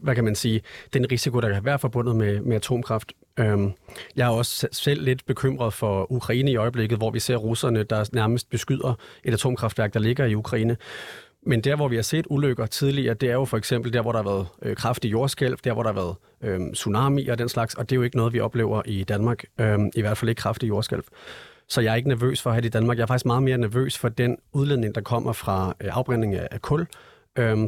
[0.00, 0.60] hvad kan man sige,
[0.92, 3.12] den risiko, der kan være forbundet med, med atomkraft.
[3.38, 3.58] Øh,
[4.16, 8.08] jeg er også selv lidt bekymret for Ukraine i øjeblikket, hvor vi ser russerne, der
[8.12, 10.76] nærmest beskyder et atomkraftværk, der ligger i Ukraine.
[11.48, 14.12] Men der, hvor vi har set ulykker tidligere, det er jo for eksempel der, hvor
[14.12, 17.48] der har været øh, kraftig jordskælv, der, hvor der har været øh, tsunami og den
[17.48, 20.28] slags, og det er jo ikke noget, vi oplever i Danmark, øh, i hvert fald
[20.28, 21.04] ikke kraftig jordskælv.
[21.68, 22.96] Så jeg er ikke nervøs for at have det i Danmark.
[22.96, 26.62] Jeg er faktisk meget mere nervøs for den udledning, der kommer fra øh, afbrænding af
[26.62, 26.86] kul,
[27.38, 27.58] øh,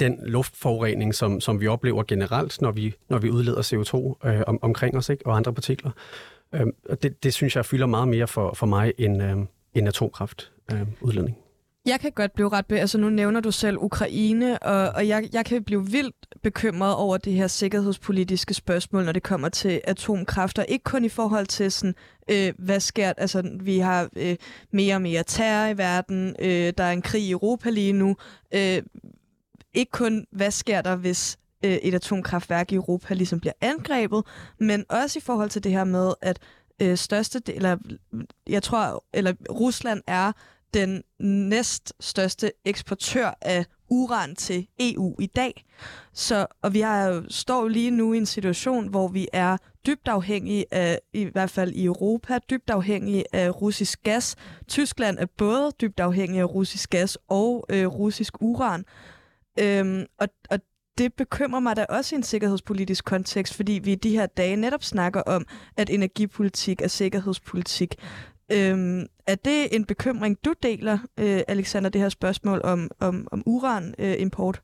[0.00, 4.58] den luftforurening, som, som vi oplever generelt, når vi, når vi udleder CO2 øh, om,
[4.62, 5.26] omkring os ikke?
[5.26, 5.90] og andre partikler.
[6.54, 6.66] Øh,
[7.02, 9.36] det, det synes jeg fylder meget mere for, for mig end, øh,
[9.74, 11.41] end atomkraft øh, udledning.
[11.86, 12.66] Jeg kan godt blive ret...
[12.66, 16.94] Be- altså nu nævner du selv Ukraine, og, og jeg, jeg kan blive vildt bekymret
[16.94, 21.46] over det her sikkerhedspolitiske spørgsmål, når det kommer til atomkraft, og ikke kun i forhold
[21.46, 21.94] til sådan,
[22.30, 24.36] øh, hvad sker Altså, vi har øh,
[24.70, 28.16] mere og mere terror i verden, øh, der er en krig i Europa lige nu.
[28.54, 28.82] Øh,
[29.74, 34.24] ikke kun, hvad sker der, hvis øh, et atomkraftværk i Europa ligesom bliver angrebet,
[34.58, 36.38] men også i forhold til det her med, at
[36.82, 37.76] øh, største del, eller
[38.46, 40.32] jeg tror, eller Rusland er
[40.74, 45.64] den næst største eksportør af uran til EU i dag.
[46.12, 49.56] Så, og vi har står lige nu i en situation, hvor vi er
[49.86, 54.36] dybt afhængige af, i hvert fald i Europa, dybt afhængige af russisk gas.
[54.68, 58.84] Tyskland er både dybt afhængig af russisk gas og øh, russisk uran.
[59.60, 60.58] Øhm, og, og
[60.98, 64.56] det bekymrer mig da også i en sikkerhedspolitisk kontekst, fordi vi i de her dage
[64.56, 65.46] netop snakker om,
[65.76, 67.94] at energipolitik er sikkerhedspolitik.
[68.52, 73.42] Øhm, er det en bekymring, du deler, øh, Alexander, det her spørgsmål om, om, om
[73.46, 74.56] uranimport?
[74.56, 74.62] Øh,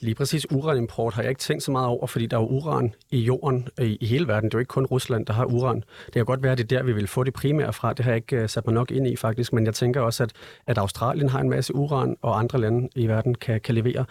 [0.00, 2.94] Lige præcis uranimport har jeg ikke tænkt så meget over, fordi der er jo uran
[3.10, 4.50] i jorden i, i hele verden.
[4.50, 5.76] Det er jo ikke kun Rusland, der har uran.
[6.06, 7.92] Det kan godt være, at det er der, vi vil få det primære fra.
[7.92, 10.22] Det har jeg ikke uh, sat mig nok ind i faktisk, men jeg tænker også,
[10.22, 10.32] at,
[10.66, 14.04] at Australien har en masse uran, og andre lande i verden kan, kan levere.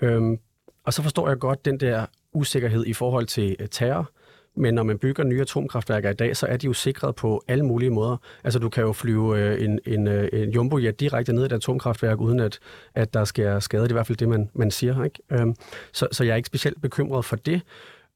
[0.00, 0.38] Øhm,
[0.84, 4.10] og så forstår jeg godt den der usikkerhed i forhold til uh, terror.
[4.54, 7.64] Men når man bygger nye atomkraftværker i dag, så er de jo sikret på alle
[7.64, 8.16] mulige måder.
[8.44, 11.52] Altså du kan jo flyve øh, en, en, øh, en jumbojet direkte ned i et
[11.52, 12.58] atomkraftværk, uden at,
[12.94, 13.82] at der sker skade.
[13.82, 15.04] Det er i hvert fald det, man, man siger.
[15.04, 15.18] Ikke?
[15.32, 15.54] Øhm,
[15.92, 17.62] så, så jeg er ikke specielt bekymret for det.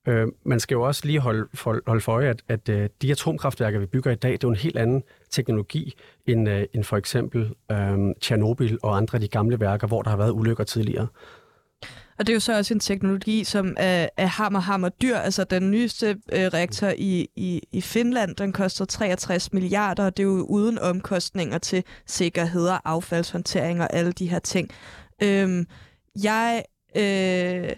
[0.08, 3.10] Øh, man skal jo også lige holde for, holde for øje, at, at øh, de
[3.10, 5.94] atomkraftværker, vi bygger i dag, det er jo en helt anden teknologi
[6.26, 10.10] end, uh, end for eksempel øh, Tjernobyl og andre af de gamle værker, hvor der
[10.10, 11.06] har været ulykker tidligere.
[12.18, 15.16] Og det er jo så også en teknologi, som er, er hammer, hammer dyr.
[15.16, 20.22] Altså den nyeste øh, reaktor i, i, i Finland, den koster 63 milliarder, og det
[20.22, 24.70] er jo uden omkostninger til sikkerhed og affaldshåndtering og alle de her ting.
[25.22, 25.66] Øhm,
[26.22, 26.62] jeg...
[26.96, 27.70] Øh,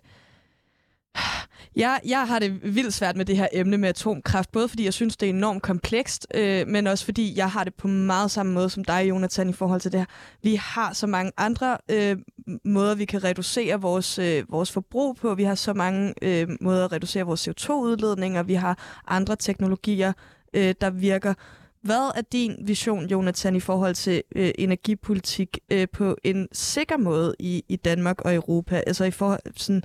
[1.77, 4.95] jeg, jeg har det vildt svært med det her emne med atomkraft, både fordi jeg
[4.95, 8.53] synes, det er enormt komplekst, øh, men også fordi jeg har det på meget samme
[8.53, 10.07] måde som dig, Jonathan, i forhold til det her.
[10.43, 12.17] Vi har så mange andre øh,
[12.65, 15.35] måder, vi kan reducere vores, øh, vores forbrug på.
[15.35, 18.43] Vi har så mange øh, måder at reducere vores CO2-udledninger.
[18.43, 20.13] Vi har andre teknologier,
[20.55, 21.35] øh, der virker.
[21.83, 27.35] Hvad er din vision, Jonathan, i forhold til øh, energipolitik øh, på en sikker måde
[27.39, 28.83] i, i Danmark og Europa?
[28.87, 29.83] Altså i forhold sådan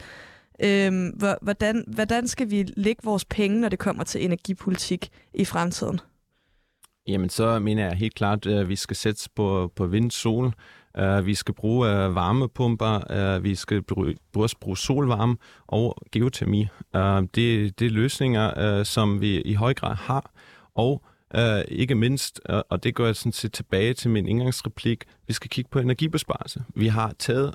[0.63, 1.09] Øhm,
[1.41, 5.99] hvordan, hvordan skal vi lægge vores penge, når det kommer til energipolitik i fremtiden?
[7.07, 10.45] Jamen, så mener jeg helt klart, at vi skal sætte på, på vind, sol.
[10.97, 15.37] Uh, øh, vi skal bruge uh, varmepumper, uh, vi skal bruge, også bruge solvarme
[15.67, 16.67] og geotermi.
[16.95, 20.31] Uh, det, det er løsninger, uh, som vi i høj grad har.
[20.75, 21.03] Og
[21.37, 25.33] uh, ikke mindst, uh, og det går jeg sådan set tilbage til min indgangsreplik, vi
[25.33, 26.63] skal kigge på energibesparelse.
[26.75, 27.53] Vi har taget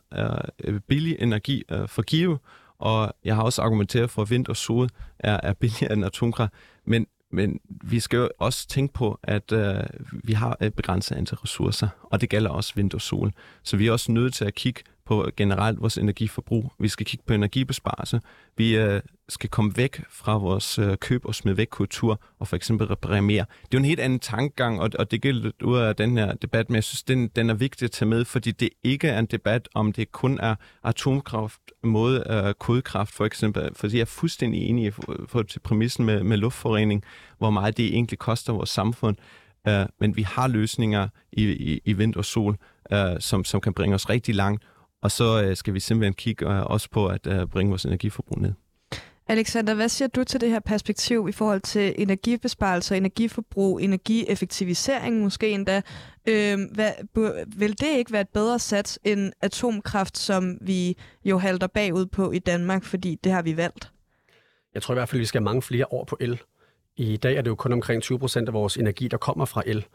[0.68, 2.38] uh, billig energi uh, for give,
[2.78, 6.52] og jeg har også argumenteret for, at vind og sol er, er billigere end atomkraft.
[6.84, 11.38] Men men vi skal jo også tænke på, at øh, vi har et begrænset antal
[11.38, 13.32] ressourcer, og det gælder også vind og sol.
[13.62, 16.72] Så vi er også nødt til at kigge på generelt vores energiforbrug.
[16.78, 18.20] Vi skal kigge på energibesparelse.
[18.56, 22.56] Vi øh, skal komme væk fra vores øh, køb- og smid væk kultur og for
[22.56, 23.44] eksempel reparere mere.
[23.62, 26.34] Det er jo en helt anden tankegang, og, og det gælder ud af den her
[26.34, 29.18] debat, men jeg synes, den, den er vigtig at tage med, fordi det ikke er
[29.18, 30.54] en debat, om det kun er
[30.84, 34.90] atomkraft mod øh, kodkraft for eksempel, fordi jeg er fuldstændig enig i
[35.26, 37.04] for, til præmissen med, med luftforurening,
[37.38, 39.16] hvor meget det egentlig koster vores samfund.
[39.68, 42.56] Øh, men vi har løsninger i, i, i vind og sol,
[42.92, 44.64] øh, som, som kan bringe os rigtig langt,
[45.02, 48.40] og så øh, skal vi simpelthen kigge øh, også på at øh, bringe vores energiforbrug
[48.40, 48.52] ned.
[49.30, 55.50] Alexander, hvad siger du til det her perspektiv i forhold til energibesparelser, energiforbrug, energieffektivisering måske
[55.50, 55.82] endda?
[56.26, 56.92] Øh, hvad,
[57.56, 62.32] vil det ikke være et bedre sats end atomkraft, som vi jo halter bagud på
[62.32, 63.92] i Danmark, fordi det har vi valgt?
[64.74, 66.40] Jeg tror i hvert fald, at vi skal have mange flere år på el.
[66.96, 69.62] I dag er det jo kun omkring 20 procent af vores energi, der kommer fra
[69.66, 69.86] el.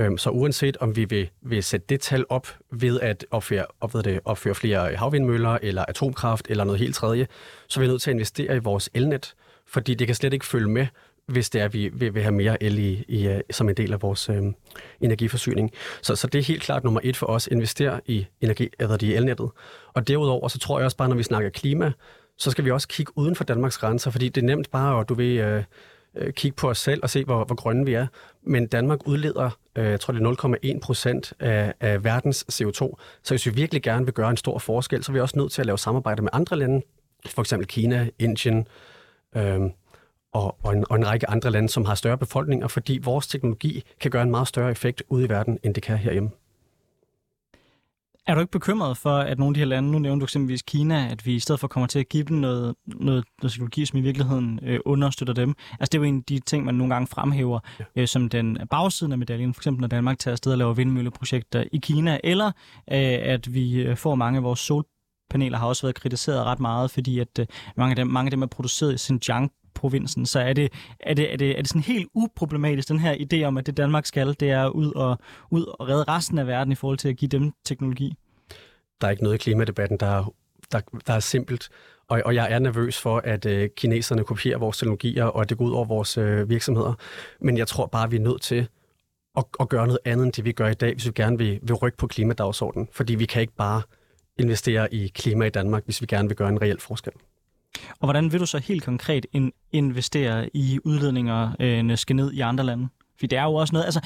[0.00, 3.94] Øhm, så uanset om vi vil, vil sætte det tal op ved at opføre, op
[3.94, 7.26] ved det, opføre flere øh, havvindmøller eller atomkraft eller noget helt tredje,
[7.68, 9.34] så er vi nødt til at investere i vores elnet,
[9.66, 10.86] fordi det kan slet ikke følge med,
[11.26, 13.74] hvis det er, at vi vil, vil have mere el i, i, øh, som en
[13.74, 14.42] del af vores øh,
[15.00, 15.70] energiforsyning.
[16.02, 19.14] Så, så det er helt klart nummer et for os, investere i, energi, eller i
[19.14, 19.50] elnettet.
[19.94, 21.92] Og derudover, så tror jeg også bare, når vi snakker klima,
[22.38, 25.08] så skal vi også kigge uden for Danmarks grænser, fordi det er nemt bare at,
[25.08, 25.64] du vil, øh,
[26.14, 28.06] øh, kigge på os selv og se, hvor, hvor grønne vi er.
[28.42, 32.96] Men Danmark udleder, øh, jeg tror det er 0,1 procent af, af verdens CO2.
[33.22, 35.52] Så hvis vi virkelig gerne vil gøre en stor forskel, så er vi også nødt
[35.52, 36.82] til at lave samarbejde med andre lande,
[37.26, 38.66] for eksempel Kina, Indien
[39.36, 39.60] øh,
[40.32, 43.84] og, og, en, og en række andre lande, som har større befolkninger, fordi vores teknologi
[44.00, 46.30] kan gøre en meget større effekt ude i verden, end det kan herhjemme.
[48.26, 50.62] Er du ikke bekymret for, at nogle af de her lande, nu nævnte du eksempelvis
[50.62, 53.86] Kina, at vi i stedet for kommer til at give dem noget, noget, noget teknologi,
[53.86, 55.54] som i virkeligheden øh, understøtter dem?
[55.70, 57.60] Altså det er jo en af de ting, man nogle gange fremhæver
[57.96, 59.54] øh, som den bagsiden af medaljen.
[59.54, 62.52] For eksempel når Danmark tager afsted og laver vindmølleprojekter i Kina, eller øh,
[63.22, 67.18] at vi øh, får mange af vores solpaneler har også været kritiseret ret meget, fordi
[67.18, 67.46] at øh,
[67.76, 69.52] mange, af dem, mange af dem er produceret i Xinjiang
[69.82, 70.26] provinsen.
[70.26, 73.44] Så er det, er, det, er, det, er det sådan helt uproblematisk, den her idé
[73.44, 75.18] om, at det Danmark skal, det er ud og,
[75.50, 78.14] ud og redde resten af verden i forhold til at give dem teknologi?
[79.00, 80.32] Der er ikke noget i klimadebatten, der,
[80.72, 81.68] der, der er simpelt.
[82.08, 85.58] Og, og jeg er nervøs for, at øh, kineserne kopierer vores teknologier, og at det
[85.58, 86.94] går ud over vores øh, virksomheder.
[87.40, 88.68] Men jeg tror bare, vi er nødt til
[89.36, 91.60] at, at gøre noget andet, end det vi gør i dag, hvis vi gerne vil,
[91.62, 92.88] vil rykke på klimadagsordenen.
[92.92, 93.82] Fordi vi kan ikke bare
[94.38, 97.12] investere i klima i Danmark, hvis vi gerne vil gøre en reel forskel.
[98.00, 99.26] Og hvordan vil du så helt konkret
[99.72, 102.88] investere i udledninger, øh, skal ned i andre lande?
[103.20, 104.00] For det er jo også noget, altså,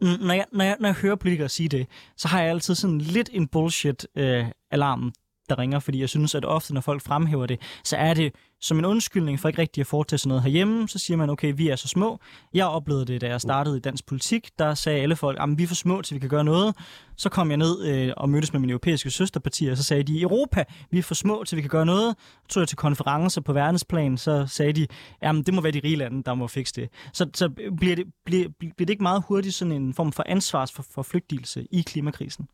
[0.00, 2.98] når jeg, når jeg, når jeg hører politikere sige det, så har jeg altid sådan
[2.98, 5.12] lidt en bullshit-alarm, øh,
[5.50, 8.78] der ringer, fordi jeg synes, at ofte, når folk fremhæver det, så er det som
[8.78, 11.68] en undskyldning for ikke rigtig at foretage sig noget herhjemme, så siger man, okay, vi
[11.68, 12.18] er så små.
[12.54, 14.50] Jeg oplevede det, da jeg startede i dansk politik.
[14.58, 16.76] Der sagde alle folk, at vi er for små, til vi kan gøre noget.
[17.16, 20.18] Så kom jeg ned øh, og mødtes med mine europæiske søsterpartier, og så sagde de,
[20.18, 22.16] i Europa, vi er for små, til vi kan gøre noget.
[22.42, 24.86] Så tog jeg til konferencer på verdensplan, så sagde de,
[25.22, 26.88] jamen det må være de rige lande, der må fikse det.
[27.12, 31.66] Så, så bliver, det, bliver, bliver det ikke meget hurtigt sådan en form for ansvarsforflygtigelse
[31.70, 32.48] i klimakrisen?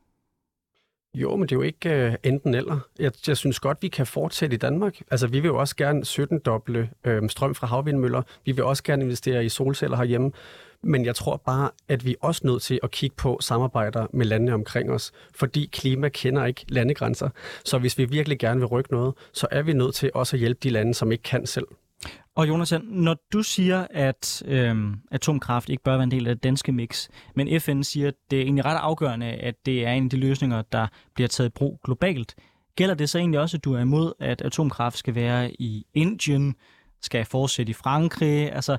[1.16, 2.78] Jo, men det er jo ikke uh, enten eller.
[2.98, 5.00] Jeg, jeg synes godt, vi kan fortsætte i Danmark.
[5.10, 8.22] Altså, vi vil jo også gerne 17-doble øh, strøm fra havvindmøller.
[8.44, 10.32] Vi vil også gerne investere i solceller herhjemme.
[10.82, 14.26] Men jeg tror bare, at vi er også nødt til at kigge på samarbejder med
[14.26, 17.28] landene omkring os, fordi klima kender ikke landegrænser.
[17.64, 20.40] Så hvis vi virkelig gerne vil rykke noget, så er vi nødt til også at
[20.40, 21.66] hjælpe de lande, som ikke kan selv.
[22.36, 26.42] Og Jonas, når du siger, at øhm, atomkraft ikke bør være en del af det
[26.42, 30.04] danske mix, men FN siger, at det er egentlig ret afgørende, at det er en
[30.04, 32.34] af de løsninger, der bliver taget i brug globalt,
[32.76, 36.54] gælder det så egentlig også, at du er imod, at atomkraft skal være i Indien,
[37.02, 38.52] skal fortsætte i Frankrig?
[38.52, 38.78] Altså,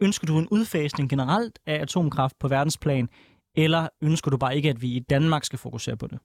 [0.00, 3.08] ønsker du en udfasning generelt af atomkraft på verdensplan,
[3.56, 6.18] eller ønsker du bare ikke, at vi i Danmark skal fokusere på det?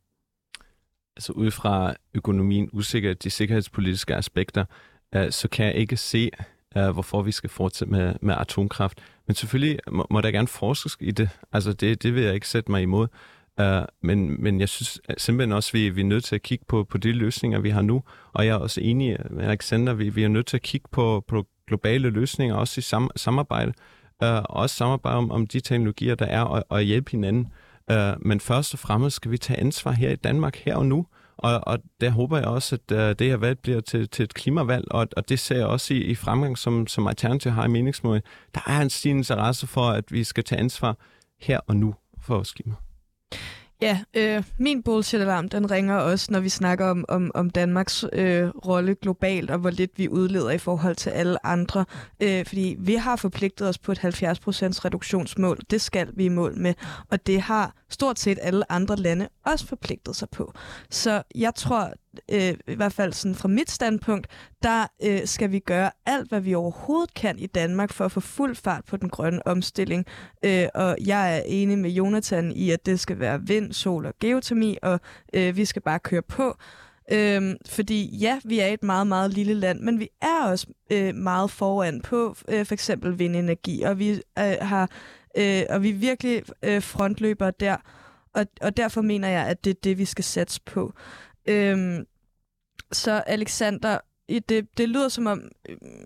[1.16, 4.66] Altså ud fra økonomien, usikkerhed, de sikkerhedspolitiske aspekter,
[5.16, 6.30] øh, så kan jeg ikke se,
[6.76, 9.00] uh, hvorfor vi skal fortsætte med, med atomkraft.
[9.28, 11.30] Men selvfølgelig må, må der gerne forskes i det.
[11.52, 13.08] Altså det, det vil jeg ikke sætte mig imod.
[13.62, 13.66] Uh,
[14.02, 16.84] men, men jeg synes simpelthen også, at vi, vi er nødt til at kigge på,
[16.84, 18.04] på de løsninger, vi har nu.
[18.34, 21.24] Og jeg er også enig med Alexander, vi, vi er nødt til at kigge på,
[21.28, 23.74] på globale løsninger, også i sam, samarbejde.
[24.24, 27.48] Uh, også samarbejde om, om de teknologier, der er, og, og hjælpe hinanden.
[27.92, 31.06] Uh, men først og fremmest skal vi tage ansvar her i Danmark, her og nu.
[31.40, 34.34] Og, og der håber jeg også, at uh, det her valg bliver til, til et
[34.34, 37.68] klimavalg, og, og det ser jeg også i, i fremgang, som, som Alternativ har i
[37.68, 38.26] meningsmålet.
[38.56, 40.98] Der er en stigende interesse for, at vi skal tage ansvar
[41.42, 42.76] her og nu for vores klima.
[43.82, 48.48] Ja, øh, min bullshit-alarm, den ringer også, når vi snakker om, om, om Danmarks øh,
[48.48, 51.86] rolle globalt, og hvor lidt vi udleder i forhold til alle andre.
[52.20, 54.06] Øh, fordi vi har forpligtet os på et 70%
[54.86, 55.60] reduktionsmål.
[55.70, 56.74] Det skal vi i mål med.
[57.12, 60.54] Og det har stort set alle andre lande også forpligtet sig på.
[60.90, 61.94] Så jeg tror,
[62.32, 64.28] øh, i hvert fald sådan fra mit standpunkt,
[64.64, 68.20] der øh, skal vi gøre alt, hvad vi overhovedet kan i Danmark for at få
[68.20, 70.06] fuld fart på den grønne omstilling.
[70.46, 74.14] Øh, og jeg er enig med Jonathan i, at det skal være vind, sol og
[74.20, 75.00] geotermi, og
[75.34, 76.56] øh, vi skal bare køre på.
[77.12, 81.16] Øhm, fordi ja, vi er et meget, meget lille land, men vi er også øh,
[81.16, 84.10] meget foran på øh, for eksempel vindenergi, og vi
[84.40, 84.90] øh, har
[85.38, 87.78] øh, og vi er virkelig øh, frontløbere der,
[88.34, 90.94] og, og derfor mener jeg, at det er det, vi skal satse på.
[91.50, 92.06] Øhm,
[92.92, 93.98] så Alexander,
[94.30, 96.06] det, det lyder som om, øhm,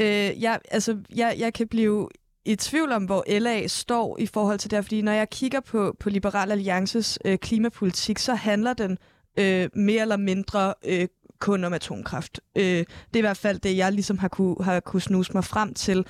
[0.00, 2.08] øh, jeg, altså, jeg, jeg kan blive
[2.44, 5.96] i tvivl om, hvor LA står i forhold til det fordi når jeg kigger på,
[6.00, 8.98] på Liberal Alliances øh, klimapolitik, så handler den
[9.38, 12.40] øh, mere eller mindre øh, kun om atomkraft.
[12.56, 15.44] Øh, det er i hvert fald det, jeg ligesom har kunne, har kunne snuse mig
[15.44, 16.06] frem til.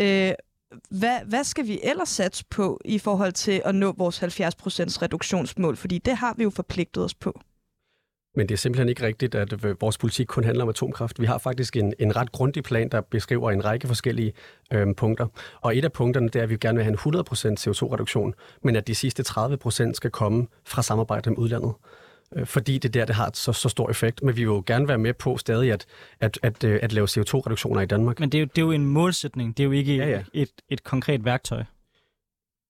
[0.00, 0.32] Øh,
[0.90, 4.26] hvad, hvad skal vi ellers satse på i forhold til at nå vores 70%
[5.02, 5.76] reduktionsmål?
[5.76, 7.40] Fordi det har vi jo forpligtet os på.
[8.34, 11.20] Men det er simpelthen ikke rigtigt, at vores politik kun handler om atomkraft.
[11.20, 14.32] Vi har faktisk en, en ret grundig plan, der beskriver en række forskellige
[14.72, 15.26] øhm, punkter.
[15.60, 18.76] Og et af punkterne, det er, at vi gerne vil have en 100% CO2-reduktion, men
[18.76, 21.72] at de sidste 30% skal komme fra samarbejde med udlandet
[22.36, 24.22] øh, fordi det der, det har så, så stor effekt.
[24.22, 25.86] Men vi vil jo gerne være med på stadig at,
[26.20, 28.20] at, at, øh, at lave CO2-reduktioner i Danmark.
[28.20, 30.22] Men det er, jo, det er jo en målsætning, det er jo ikke ja, ja.
[30.34, 31.64] Et, et konkret værktøj.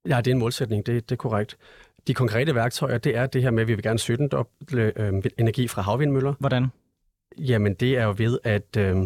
[0.09, 1.57] Ja, det er en målsætning, det, det er korrekt.
[2.07, 4.29] De konkrete værktøjer, det er det her med, at vi vil gerne søge
[4.73, 6.35] øh, energi fra havvindmøller.
[6.39, 6.67] Hvordan?
[7.39, 8.97] Jamen, det er jo ved, at, øh,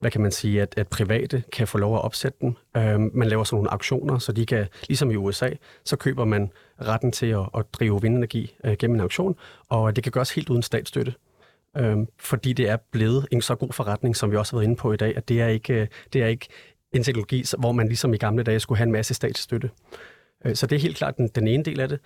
[0.00, 2.56] hvad kan man sige, at, at private kan få lov at opsætte den.
[2.76, 5.50] Øh, man laver sådan nogle auktioner, så de kan, ligesom i USA,
[5.84, 6.50] så køber man
[6.80, 9.36] retten til at, at drive vindenergi øh, gennem en auktion,
[9.68, 11.14] og det kan gøres helt uden statsstøtte.
[11.76, 14.76] Øh, fordi det er blevet en så god forretning, som vi også har været inde
[14.76, 16.48] på i dag, at det er ikke, øh, det er ikke
[16.92, 19.70] en teknologi, hvor man ligesom i gamle dage skulle have en masse statsstøtte.
[20.44, 22.00] Øh, så det er helt klart den, den ene del af det.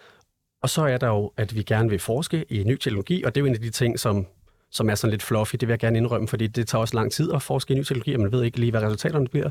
[0.62, 3.40] Og så er der jo, at vi gerne vil forske i ny teknologi, og det
[3.40, 4.26] er jo en af de ting, som,
[4.70, 5.56] som er sådan lidt fluffy.
[5.56, 7.82] Det vil jeg gerne indrømme, fordi det tager også lang tid at forske i ny
[7.82, 9.50] teknologi, og man ved ikke lige, hvad resultaterne bliver.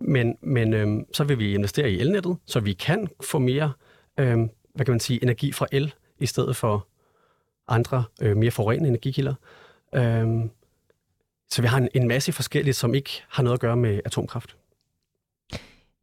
[0.00, 3.72] Men, men øhm, så vil vi investere i elnettet, så vi kan få mere,
[4.20, 6.88] øhm, hvad kan man sige, energi fra el, i stedet for
[7.68, 9.34] andre øh, mere forurenende energikilder.
[9.94, 10.50] Øhm,
[11.50, 14.56] så vi har en, en masse forskellige, som ikke har noget at gøre med atomkraft.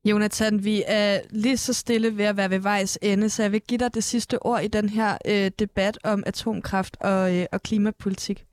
[0.06, 3.62] Jonathan, vi er lige så stille ved at være ved vejs ende, så jeg vil
[3.62, 7.62] give dig det sidste ord i den her øh, debat om atomkraft og, øh, og
[7.62, 8.46] klimapolitik.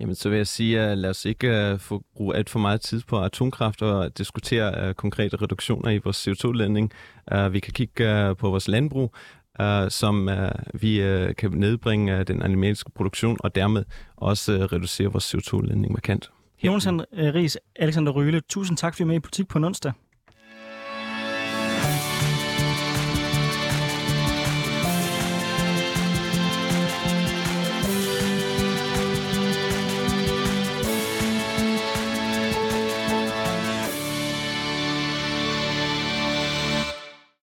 [0.00, 2.80] Jamen, så vil jeg sige, at lad os ikke uh, få bruge alt for meget
[2.80, 6.92] tid på atomkraft og diskutere uh, konkrete reduktioner i vores CO2-landing.
[7.34, 9.14] Uh, vi kan kigge uh, på vores landbrug,
[9.60, 13.84] uh, som uh, vi uh, kan nedbringe uh, den animalske produktion og dermed
[14.16, 16.30] også uh, reducere vores CO2-landing markant.
[16.62, 19.92] Jonathan Ries, Alexander Røhle, tusind tak for at I med i Politik på en onsdag.